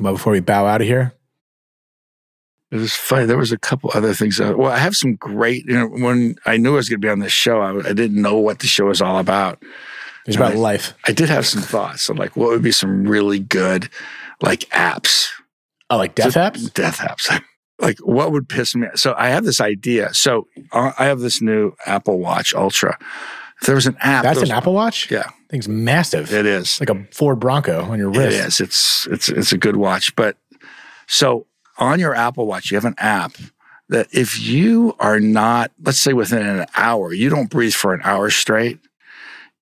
[0.00, 1.14] Well, before we bow out of here.
[2.70, 3.26] It was funny.
[3.26, 4.40] There was a couple other things.
[4.40, 5.64] Well, I have some great.
[5.66, 7.92] You know, when I knew I was going to be on this show, I, I,
[7.92, 9.62] didn't know what the show was all about.
[10.26, 10.94] It's about I, life.
[11.06, 12.08] I did have some thoughts.
[12.08, 13.88] of like, what would be some really good,
[14.42, 15.28] like apps?
[15.88, 16.74] Oh, like death so, apps.
[16.74, 17.40] Death apps.
[17.78, 18.88] like, what would piss me?
[18.96, 20.12] So I have this idea.
[20.12, 22.98] So uh, I have this new Apple Watch Ultra.
[23.60, 24.24] If there was an app.
[24.24, 25.10] That's was, an Apple Watch.
[25.10, 26.32] Yeah, thing's massive.
[26.32, 28.36] It is like a Ford Bronco on your wrist.
[28.36, 28.60] It is.
[28.60, 30.36] It's it's it's a good watch, but
[31.06, 31.46] so
[31.78, 33.36] on your Apple Watch, you have an app
[33.88, 38.00] that if you are not, let's say within an hour, you don't breathe for an
[38.02, 38.80] hour straight,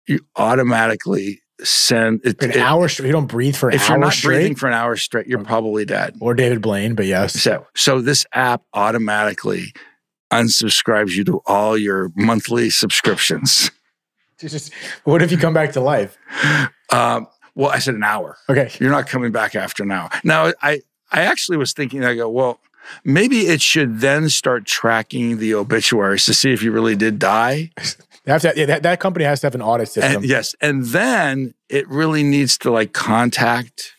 [0.07, 3.07] you automatically send it, an it, hour straight.
[3.07, 4.37] You don't breathe for an if you're not straight?
[4.37, 6.17] breathing for an hour straight, you're probably dead.
[6.21, 7.41] Or David Blaine, but yes.
[7.41, 9.73] So, so this app automatically
[10.33, 13.71] unsubscribes you to all your monthly subscriptions.
[14.49, 14.73] Just,
[15.05, 16.17] what if you come back to life?
[16.91, 18.37] Um, well, I said an hour.
[18.49, 20.11] Okay, you're not coming back after an hour.
[20.23, 22.61] Now, I I actually was thinking, I go, well,
[23.05, 27.71] maybe it should then start tracking the obituaries to see if you really did die.
[28.27, 30.17] To, yeah, that, that, company has to have an audit system.
[30.17, 33.93] And, yes, and then it really needs to like contact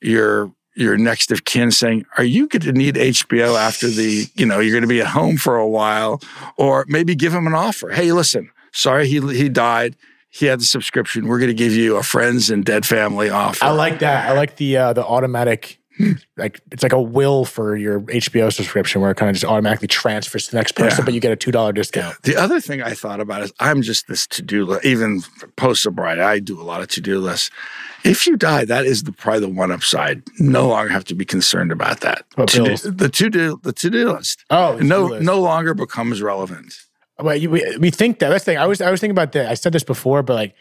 [0.00, 4.44] your your next of kin saying, "Are you going to need HBO after the you
[4.44, 6.20] know you're going to be at home for a while?"
[6.58, 7.90] Or maybe give them an offer.
[7.90, 9.96] Hey, listen, sorry he he died.
[10.28, 11.28] He had the subscription.
[11.28, 13.64] We're going to give you a friends and dead family offer.
[13.64, 14.28] I like that.
[14.28, 15.78] I like the uh, the automatic
[16.36, 19.86] like it's like a will for your HBO subscription where it kind of just automatically
[19.86, 21.04] transfers to the next person, yeah.
[21.04, 22.20] but you get a two dollar discount.
[22.22, 24.84] The other thing I thought about is I'm just this to do list.
[24.84, 25.22] Even
[25.56, 27.50] post sobriety, I do a lot of to do lists.
[28.04, 30.22] If you die, that is the probably the one upside.
[30.40, 32.24] No longer have to be concerned about that.
[32.36, 34.44] To-do, the to do the to do list.
[34.50, 35.24] Oh, no, list.
[35.24, 36.74] no longer becomes relevant.
[37.18, 38.28] Well, you, we, we think that.
[38.28, 38.58] That's the thing.
[38.58, 39.48] I was I was thinking about that.
[39.48, 40.54] I said this before, but like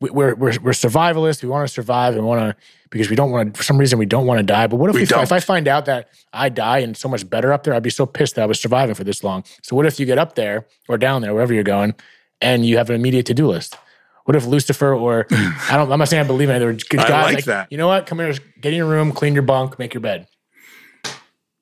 [0.00, 1.42] we're we're, we're survivalists.
[1.42, 3.58] We want to survive and want to because we don't want to.
[3.58, 4.66] For some reason, we don't want to die.
[4.66, 7.28] But what if we, we if I find out that I die and so much
[7.28, 7.74] better up there?
[7.74, 9.44] I'd be so pissed that I was surviving for this long.
[9.62, 11.94] So what if you get up there or down there, wherever you're going,
[12.40, 13.76] and you have an immediate to do list?
[14.24, 15.90] What if Lucifer or I don't?
[15.90, 16.58] I'm not saying I believe in it.
[16.60, 17.72] There good guys like, like that.
[17.72, 18.06] You know what?
[18.06, 20.26] Come here, get in your room, clean your bunk, make your bed.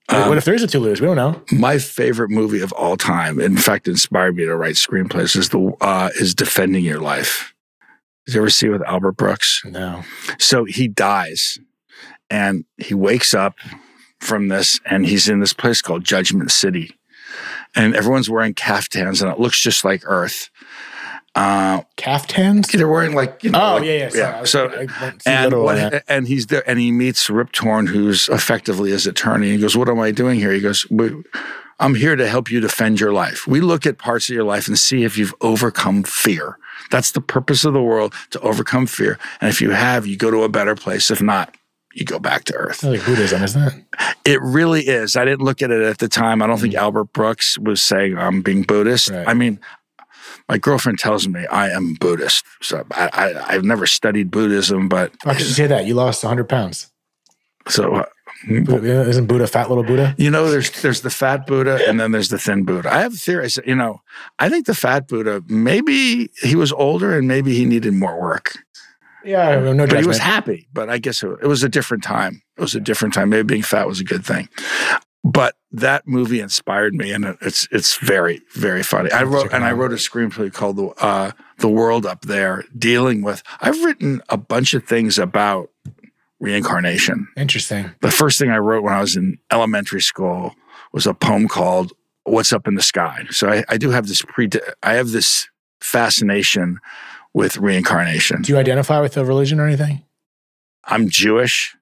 [0.08, 1.00] Um, what if there's a to lose?
[1.00, 1.42] We don't know.
[1.50, 5.74] My favorite movie of all time, in fact, inspired me to write screenplays, is the
[5.80, 7.54] uh, is Defending Your Life.
[8.26, 9.62] Did you ever see it with Albert Brooks?
[9.64, 10.02] No.
[10.38, 11.58] So he dies
[12.28, 13.56] and he wakes up
[14.20, 16.96] from this and he's in this place called Judgment City.
[17.74, 20.50] And everyone's wearing caftans and it looks just like Earth.
[21.36, 22.72] Uh, caftans?
[22.72, 23.60] They're wearing like, you know.
[23.60, 24.10] Oh, like, yeah, yeah.
[24.14, 24.44] yeah.
[24.44, 24.86] So,
[25.26, 29.50] and, and he's there and he meets Rip Torn, who's effectively his attorney.
[29.50, 30.52] He goes, What am I doing here?
[30.52, 30.86] He goes,
[31.78, 33.46] I'm here to help you defend your life.
[33.46, 36.58] We look at parts of your life and see if you've overcome fear
[36.90, 39.18] That's the purpose of the world to overcome fear.
[39.40, 41.10] And if you have, you go to a better place.
[41.10, 41.54] If not,
[41.92, 42.82] you go back to earth.
[42.82, 43.74] Like Buddhism, isn't it?
[44.24, 45.16] It really is.
[45.16, 46.42] I didn't look at it at the time.
[46.42, 49.10] I don't think Albert Brooks was saying I'm being Buddhist.
[49.10, 49.28] Right.
[49.28, 49.60] I mean,
[50.48, 52.44] my girlfriend tells me I am Buddhist.
[52.62, 55.86] So I, I, I've never studied Buddhism, but could you say that?
[55.86, 56.90] You lost 100 pounds.
[57.68, 58.04] so uh,
[58.48, 60.14] Isn't Buddha fat little Buddha?
[60.18, 62.92] you know, there's there's the fat Buddha and then there's the thin Buddha.
[62.92, 63.44] I have a theory.
[63.44, 64.02] I said, you know,
[64.38, 68.58] I think the fat Buddha maybe he was older and maybe he needed more work.
[69.24, 70.68] Yeah, no but he was happy.
[70.72, 72.42] But I guess it, it was a different time.
[72.56, 73.30] It was a different time.
[73.30, 74.48] Maybe being fat was a good thing.
[75.26, 79.10] But that movie inspired me, and it's it's very very funny.
[79.10, 83.22] I wrote and I wrote a screenplay called the uh, the World Up There, dealing
[83.22, 83.42] with.
[83.60, 85.70] I've written a bunch of things about
[86.38, 87.26] reincarnation.
[87.36, 87.90] Interesting.
[88.02, 90.54] The first thing I wrote when I was in elementary school
[90.92, 94.22] was a poem called "What's Up in the Sky." So I, I do have this
[94.22, 94.48] pre.
[94.84, 95.48] I have this
[95.80, 96.78] fascination
[97.34, 98.42] with reincarnation.
[98.42, 100.04] Do you identify with a religion or anything?
[100.84, 101.76] I'm Jewish.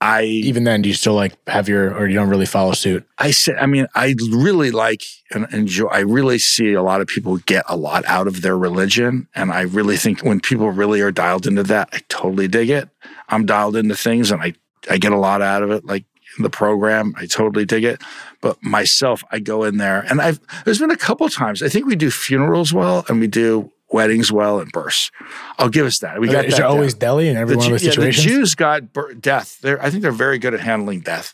[0.00, 3.06] I Even then, do you still like have your, or you don't really follow suit?
[3.16, 7.06] I say I mean I really like and enjoy I really see a lot of
[7.06, 11.00] people get a lot out of their religion and I really think when people really
[11.00, 12.90] are dialed into that I totally dig it.
[13.30, 14.52] I'm dialed into things and I
[14.90, 16.04] I get a lot out of it like
[16.36, 18.02] in the program I totally dig it.
[18.42, 21.86] But myself I go in there and I've there's been a couple times I think
[21.86, 25.10] we do funerals well and we do weddings well and births.
[25.58, 26.20] I'll give us that.
[26.20, 28.10] We got Is there down always deli in every the, one of those yeah, the?
[28.10, 28.82] Jews got
[29.20, 29.58] death.
[29.62, 31.32] They're, I think they're very good at handling death.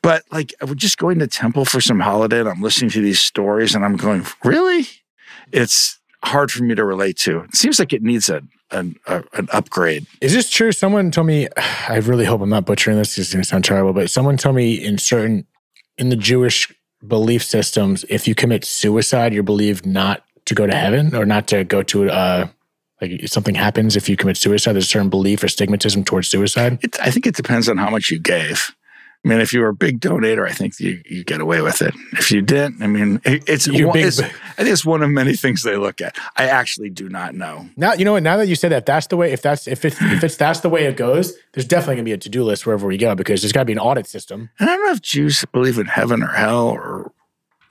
[0.00, 3.02] But like, I would just going to temple for some holiday and I'm listening to
[3.02, 4.86] these stories and I'm going, really?
[5.52, 7.40] It's hard for me to relate to.
[7.40, 10.06] It seems like it needs a, an, a, an upgrade.
[10.22, 10.72] Is this true?
[10.72, 11.48] Someone told me,
[11.88, 13.16] I really hope I'm not butchering this.
[13.16, 15.46] This is going to sound terrible, but someone told me in certain,
[15.98, 16.72] in the Jewish
[17.06, 20.24] belief systems, if you commit suicide, you're believed not
[20.54, 22.48] to go to heaven or not to go to, uh,
[23.00, 24.74] like something happens if you commit suicide.
[24.74, 26.78] There's a certain belief or stigmatism towards suicide.
[26.82, 28.70] It, I think it depends on how much you gave.
[29.24, 31.80] I mean, if you were a big donator, I think you, you get away with
[31.80, 31.94] it.
[32.12, 35.00] If you didn't, I mean, it, it's, You're one, big- it's I think it's one
[35.00, 36.16] of many things they look at.
[36.36, 37.68] I actually do not know.
[37.76, 38.24] Now you know what.
[38.24, 39.30] Now that you said that, that's the way.
[39.32, 42.12] If that's if it's if it's that's the way it goes, there's definitely gonna be
[42.12, 44.50] a to do list wherever we go because there's got to be an audit system.
[44.58, 47.12] And I don't know if Jews believe in heaven or hell or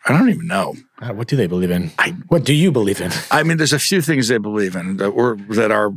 [0.06, 0.74] I don't even know.
[1.00, 1.92] Uh, what do they believe in?
[2.00, 3.12] I- what do you believe in?
[3.32, 5.92] I mean, there's a few things they believe in that were that are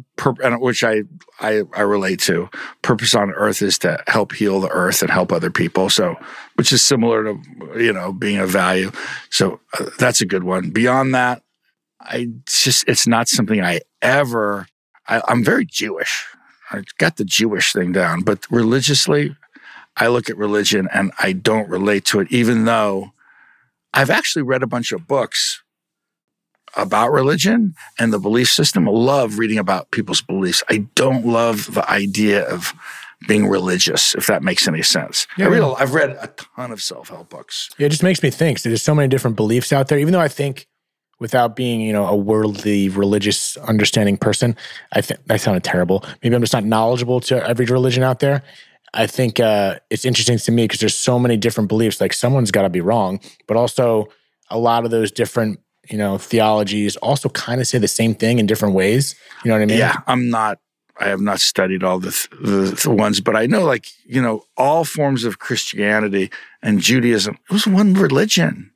[0.58, 1.02] which I,
[1.40, 2.48] I I relate to.
[2.82, 5.88] Purpose on Earth is to help heal the Earth and help other people.
[5.88, 6.16] So,
[6.56, 7.40] which is similar to
[7.76, 8.90] you know being a value.
[9.30, 10.70] So uh, that's a good one.
[10.70, 11.42] Beyond that,
[12.00, 14.66] I just it's not something I ever.
[15.08, 16.26] I, I'm very Jewish.
[16.70, 19.36] I got the Jewish thing down, but religiously,
[19.96, 23.12] I look at religion and I don't relate to it, even though
[23.94, 25.62] I've actually read a bunch of books
[26.76, 28.88] about religion and the belief system.
[28.88, 30.62] I love reading about people's beliefs.
[30.68, 32.74] I don't love the idea of
[33.28, 35.26] being religious, if that makes any sense.
[35.38, 37.70] Yeah, I read, I've read a ton of self help books.
[37.78, 38.58] Yeah, it just makes me think.
[38.58, 39.98] So there's so many different beliefs out there.
[39.98, 40.66] Even though I think,
[41.20, 44.56] without being you know a worldly religious understanding person,
[44.92, 46.04] I think that sounded terrible.
[46.22, 48.42] Maybe I'm just not knowledgeable to every religion out there.
[48.94, 52.00] I think uh, it's interesting to me because there's so many different beliefs.
[52.00, 54.06] Like someone's got to be wrong, but also
[54.50, 58.38] a lot of those different you know theologies also kind of say the same thing
[58.38, 59.14] in different ways.
[59.44, 59.78] You know what I mean?
[59.78, 60.60] Yeah, I'm not.
[60.98, 64.22] I have not studied all the, th- the the ones, but I know, like you
[64.22, 66.30] know, all forms of Christianity
[66.62, 67.36] and Judaism.
[67.50, 68.70] It was one religion.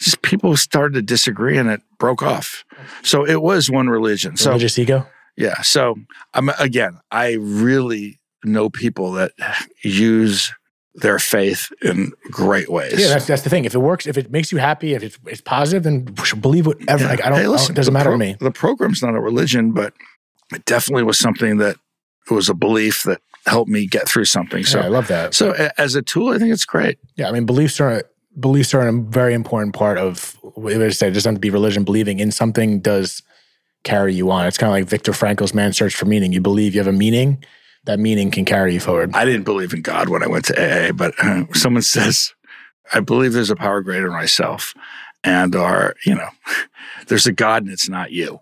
[0.00, 2.64] Just people started to disagree, and it broke off.
[3.02, 4.36] So it was one religion.
[4.36, 5.06] So Religious ego.
[5.36, 5.62] Yeah.
[5.62, 5.94] So
[6.34, 9.32] I'm again, I really know people that
[9.82, 10.52] use
[10.94, 13.00] their faith in great ways.
[13.00, 13.64] Yeah, that's that's the thing.
[13.64, 16.04] If it works, if it makes you happy, if it's, it's positive, then
[16.40, 17.04] believe whatever.
[17.04, 17.08] Yeah.
[17.10, 18.36] Like I don't, Hey, I don't- listen, it doesn't matter pro- to me.
[18.40, 19.94] The program's not a religion, but
[20.52, 21.76] it definitely was something that
[22.30, 24.64] it was a belief that helped me get through something.
[24.64, 25.34] So yeah, I love that.
[25.34, 26.98] so as a tool, I think it's great.
[27.16, 28.04] Yeah, I mean, beliefs are
[28.38, 30.36] beliefs are a very important part of.
[30.42, 31.84] What I say, it doesn't have to be religion.
[31.84, 33.22] Believing in something does
[33.82, 34.46] carry you on.
[34.46, 36.92] It's kind of like Viktor Frankl's "Man's Search for Meaning." You believe you have a
[36.96, 37.42] meaning,
[37.84, 39.14] that meaning can carry you forward.
[39.14, 40.54] I didn't believe in God when I went to
[40.88, 42.34] AA, but uh, someone says,
[42.92, 44.74] I believe there's a power greater than myself.
[45.24, 46.28] And or, you know,
[47.08, 48.38] there's a God and it's not you.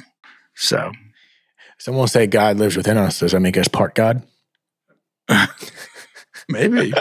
[0.54, 0.92] So
[1.80, 3.20] Someone will say God lives within us.
[3.20, 4.22] Does that make us part God?
[6.48, 6.92] maybe.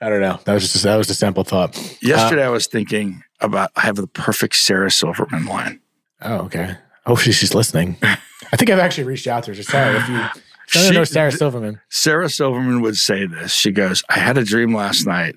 [0.00, 0.40] I don't know.
[0.46, 1.76] That was just that was a simple thought.
[2.00, 5.80] Yesterday I was thinking about I have the perfect Sarah Silverman line.
[6.22, 6.74] Oh, okay.
[7.04, 7.98] Hopefully she's listening.
[8.02, 9.62] I think I've actually reached out to her.
[9.62, 10.42] So if if you
[10.80, 13.52] don't She- know Sarah Silverman, Sarah Silverman would say this.
[13.52, 15.36] She goes, I had a dream last night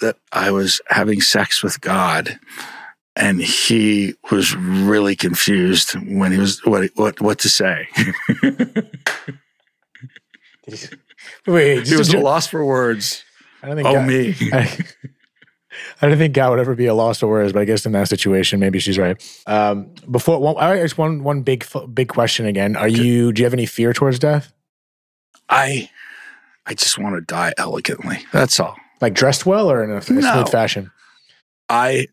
[0.00, 2.38] that I was having sex with God
[3.18, 7.88] and he was really confused when he was what what what to say.
[11.46, 13.22] Wait, he was just- lost for words.
[13.62, 14.34] I don't think Oh God- me.
[14.52, 14.78] I,
[16.00, 17.92] I don't think God would ever be a loss of words, but I guess in
[17.92, 19.22] that situation, maybe she's right.
[19.46, 22.76] Um, before, one, I just one one big big question again.
[22.76, 23.30] Are you?
[23.32, 24.52] Do you have any fear towards death?
[25.48, 25.90] I
[26.66, 28.24] I just want to die elegantly.
[28.32, 28.76] That's all.
[29.00, 30.32] Like dressed well or in a, a No.
[30.32, 30.90] smooth fashion?
[31.68, 32.06] I,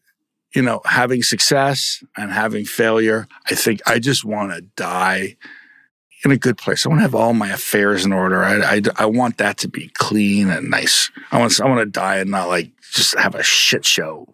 [0.53, 5.37] you know, having success and having failure, I think I just want to die
[6.25, 6.85] in a good place.
[6.85, 8.43] I want to have all my affairs in order.
[8.43, 11.09] I, I, I want that to be clean and nice.
[11.31, 14.33] I want, I want to die and not like just have a shit show.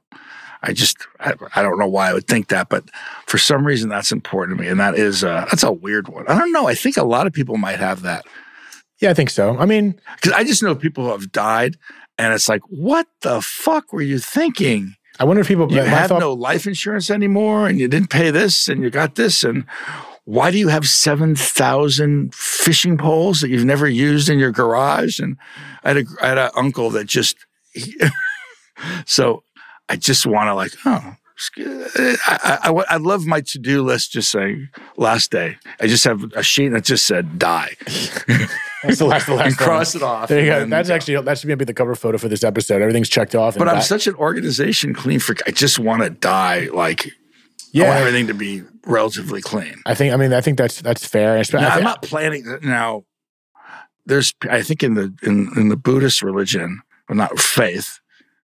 [0.61, 2.83] I just, I, I don't know why I would think that, but
[3.27, 4.69] for some reason that's important to me.
[4.69, 6.27] And that is, uh, that's a weird one.
[6.27, 6.67] I don't know.
[6.67, 8.25] I think a lot of people might have that
[8.99, 9.57] Yeah, I think so.
[9.57, 11.77] I mean, because I just know people who have died
[12.17, 14.95] and it's like, what the fuck were you thinking?
[15.19, 15.71] I wonder if people.
[15.71, 19.15] You have thought- no life insurance anymore and you didn't pay this and you got
[19.15, 19.43] this.
[19.43, 19.65] And
[20.25, 25.19] why do you have 7,000 fishing poles that you've never used in your garage?
[25.19, 25.37] And
[25.83, 27.35] I had a, I had an uncle that just,
[27.73, 27.99] he-
[29.05, 29.43] so
[29.87, 31.15] I just want to like, oh,
[31.57, 35.57] I, I, I, I love my to do list just saying last day.
[35.79, 37.75] I just have a sheet that just said die
[38.83, 39.25] That's the last.
[39.25, 40.29] The last cross it off.
[40.29, 40.61] There you go.
[40.61, 42.81] and- That's actually that should be the cover photo for this episode.
[42.81, 43.57] Everything's checked off.
[43.57, 45.41] But I'm that- such an organization clean freak.
[45.47, 46.69] I just want to die.
[46.73, 47.11] Like,
[47.71, 47.85] yeah.
[47.85, 49.81] I want everything to be relatively clean.
[49.85, 50.13] I think.
[50.13, 51.35] I mean, I think that's that's fair.
[51.37, 53.03] Now, think- I'm not planning now.
[54.05, 57.99] There's, I think, in the in, in the Buddhist religion, or not faith,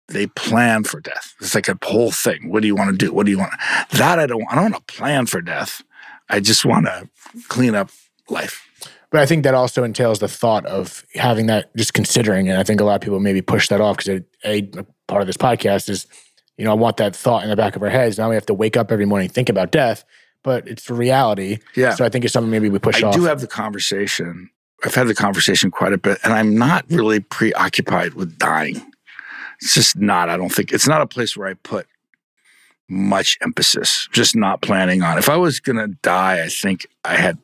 [0.08, 1.34] they plan for death.
[1.40, 2.48] It's like a whole thing.
[2.48, 3.12] What do you want to do?
[3.12, 3.52] What do you want?
[3.92, 4.44] That I don't.
[4.50, 5.82] I don't want to plan for death.
[6.30, 7.08] I just want to
[7.48, 7.90] clean up
[8.30, 8.66] life.
[9.12, 12.48] But I think that also entails the thought of having that, just considering.
[12.48, 14.62] And I think a lot of people maybe push that off because a,
[15.06, 16.06] part of this podcast is,
[16.56, 18.16] you know, I want that thought in the back of our heads.
[18.18, 20.04] Now we have to wake up every morning think about death,
[20.42, 21.58] but it's reality.
[21.76, 23.14] Yeah, So I think it's something maybe we push I off.
[23.14, 24.48] do have the conversation.
[24.84, 28.82] I've had the conversation quite a bit, and I'm not really preoccupied with dying.
[29.60, 30.28] It's just not.
[30.30, 31.86] I don't think it's not a place where I put
[32.88, 34.08] much emphasis.
[34.10, 35.18] Just not planning on.
[35.18, 37.38] If I was going to die, I think I had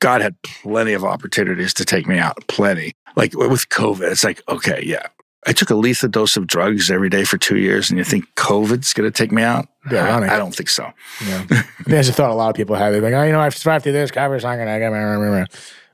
[0.00, 2.46] God had plenty of opportunities to take me out.
[2.48, 2.92] Plenty.
[3.16, 5.06] Like with COVID, it's like okay, yeah.
[5.44, 8.26] I took a lethal dose of drugs every day for two years, and you think
[8.36, 9.66] COVID's going to take me out?
[9.90, 10.16] Yeah.
[10.16, 10.88] I, I don't think so.
[11.26, 11.64] Yeah.
[11.86, 12.92] That's a thought a lot of people have.
[12.92, 14.12] They're like, oh, you know, I've survived through this.
[14.12, 14.70] COVID's not gonna.
[14.70, 15.46] I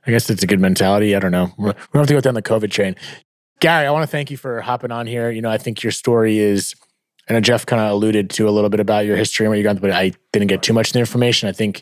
[0.05, 1.15] I guess it's a good mentality.
[1.15, 1.51] I don't know.
[1.57, 2.95] We don't have to go down the COVID chain.
[3.59, 5.31] Gary, I want to thank you for hopping on here.
[5.31, 6.75] You know, I think your story is,
[7.27, 9.57] I know Jeff kind of alluded to a little bit about your history and what
[9.57, 11.49] you got, but I didn't get too much of the information.
[11.49, 11.81] I think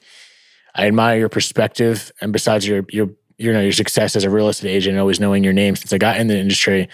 [0.78, 4.48] I admire your perspective, and besides your your you know your success as a real
[4.48, 6.88] estate agent, and always knowing your name since I got in the industry,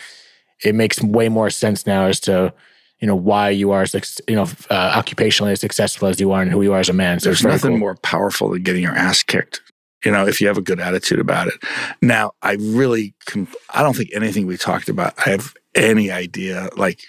[0.63, 2.53] it makes way more sense now as to
[2.99, 3.85] you know why you are
[4.27, 6.93] you know uh, occupationally as successful as you are and who you are as a
[6.93, 7.19] man.
[7.19, 7.79] So There's nothing cool.
[7.79, 9.61] more powerful than getting your ass kicked.
[10.05, 11.53] You know, if you have a good attitude about it.
[12.01, 16.67] Now, I really, com- I don't think anything we talked about, I have any idea.
[16.75, 16.99] Like,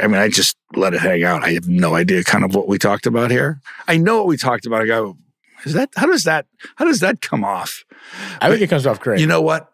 [0.00, 1.42] I mean, I just let it hang out.
[1.42, 3.60] I have no idea kind of what we talked about here.
[3.88, 4.82] I know what we talked about.
[4.82, 5.16] I go,
[5.64, 6.46] is that, how does that,
[6.76, 7.84] how does that come off?
[8.40, 9.20] I think it comes off great.
[9.20, 9.72] You know what?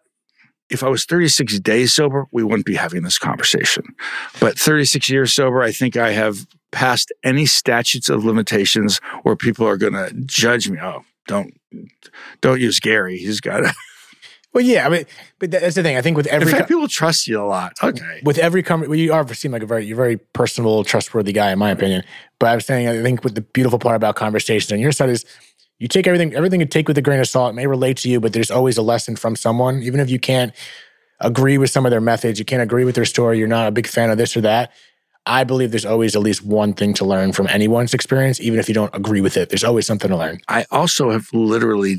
[0.69, 3.83] If I was 36 days sober, we wouldn't be having this conversation.
[4.39, 9.67] But 36 years sober, I think I have passed any statutes of limitations where people
[9.67, 10.79] are going to judge me.
[10.81, 11.53] Oh, don't
[12.41, 13.17] don't use Gary.
[13.17, 13.63] He's got.
[13.63, 13.73] A,
[14.53, 15.05] well, yeah, I mean,
[15.39, 15.97] but that's the thing.
[15.97, 17.73] I think with in every fact, co- people trust you a lot.
[17.81, 20.83] Okay, with every company, well, you are seem like a very you're a very personable,
[20.83, 22.03] trustworthy guy, in my opinion.
[22.39, 25.25] But I'm saying, I think what the beautiful part about conversations on your side is
[25.79, 27.51] you take everything everything you take with a grain of salt.
[27.51, 30.19] It may relate to you, but there's always a lesson from someone, even if you
[30.19, 30.53] can't
[31.19, 33.71] agree with some of their methods, you can't agree with their story, you're not a
[33.71, 34.71] big fan of this or that.
[35.25, 38.67] I believe there's always at least one thing to learn from anyone's experience, even if
[38.67, 39.49] you don't agree with it.
[39.49, 40.39] There's always something to learn.
[40.47, 41.97] I also have literally.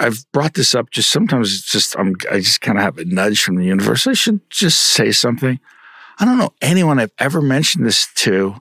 [0.00, 1.52] I've brought this up just sometimes.
[1.52, 2.14] It's just I'm.
[2.30, 4.06] I just kind of have a nudge from the universe.
[4.06, 5.58] I should just say something.
[6.20, 8.56] I don't know anyone I've ever mentioned this to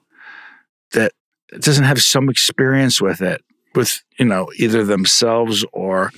[0.94, 1.12] that
[1.60, 3.44] doesn't have some experience with it,
[3.78, 6.12] with you know either themselves or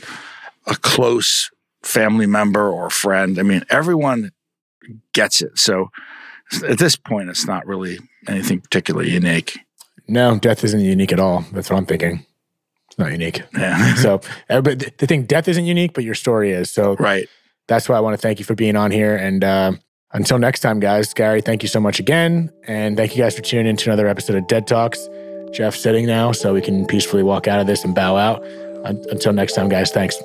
[0.65, 1.51] a close
[1.83, 3.37] family member or friend.
[3.37, 4.31] I mean, everyone
[5.13, 5.57] gets it.
[5.57, 5.91] So
[6.67, 9.59] at this point, it's not really anything particularly unique.
[10.07, 11.45] No, death isn't unique at all.
[11.51, 12.25] That's what I'm thinking.
[12.87, 13.43] It's not unique.
[13.55, 13.95] Yeah.
[13.97, 16.71] So, but th- the thing, death isn't unique, but your story is.
[16.71, 17.27] So right.
[17.67, 19.15] that's why I want to thank you for being on here.
[19.15, 19.73] And uh,
[20.11, 22.51] until next time, guys, Gary, thank you so much again.
[22.65, 25.07] And thank you guys for tuning in to another episode of Dead Talks.
[25.51, 28.43] Jeff's sitting now, so we can peacefully walk out of this and bow out.
[28.85, 30.15] Until next time, guys, thanks.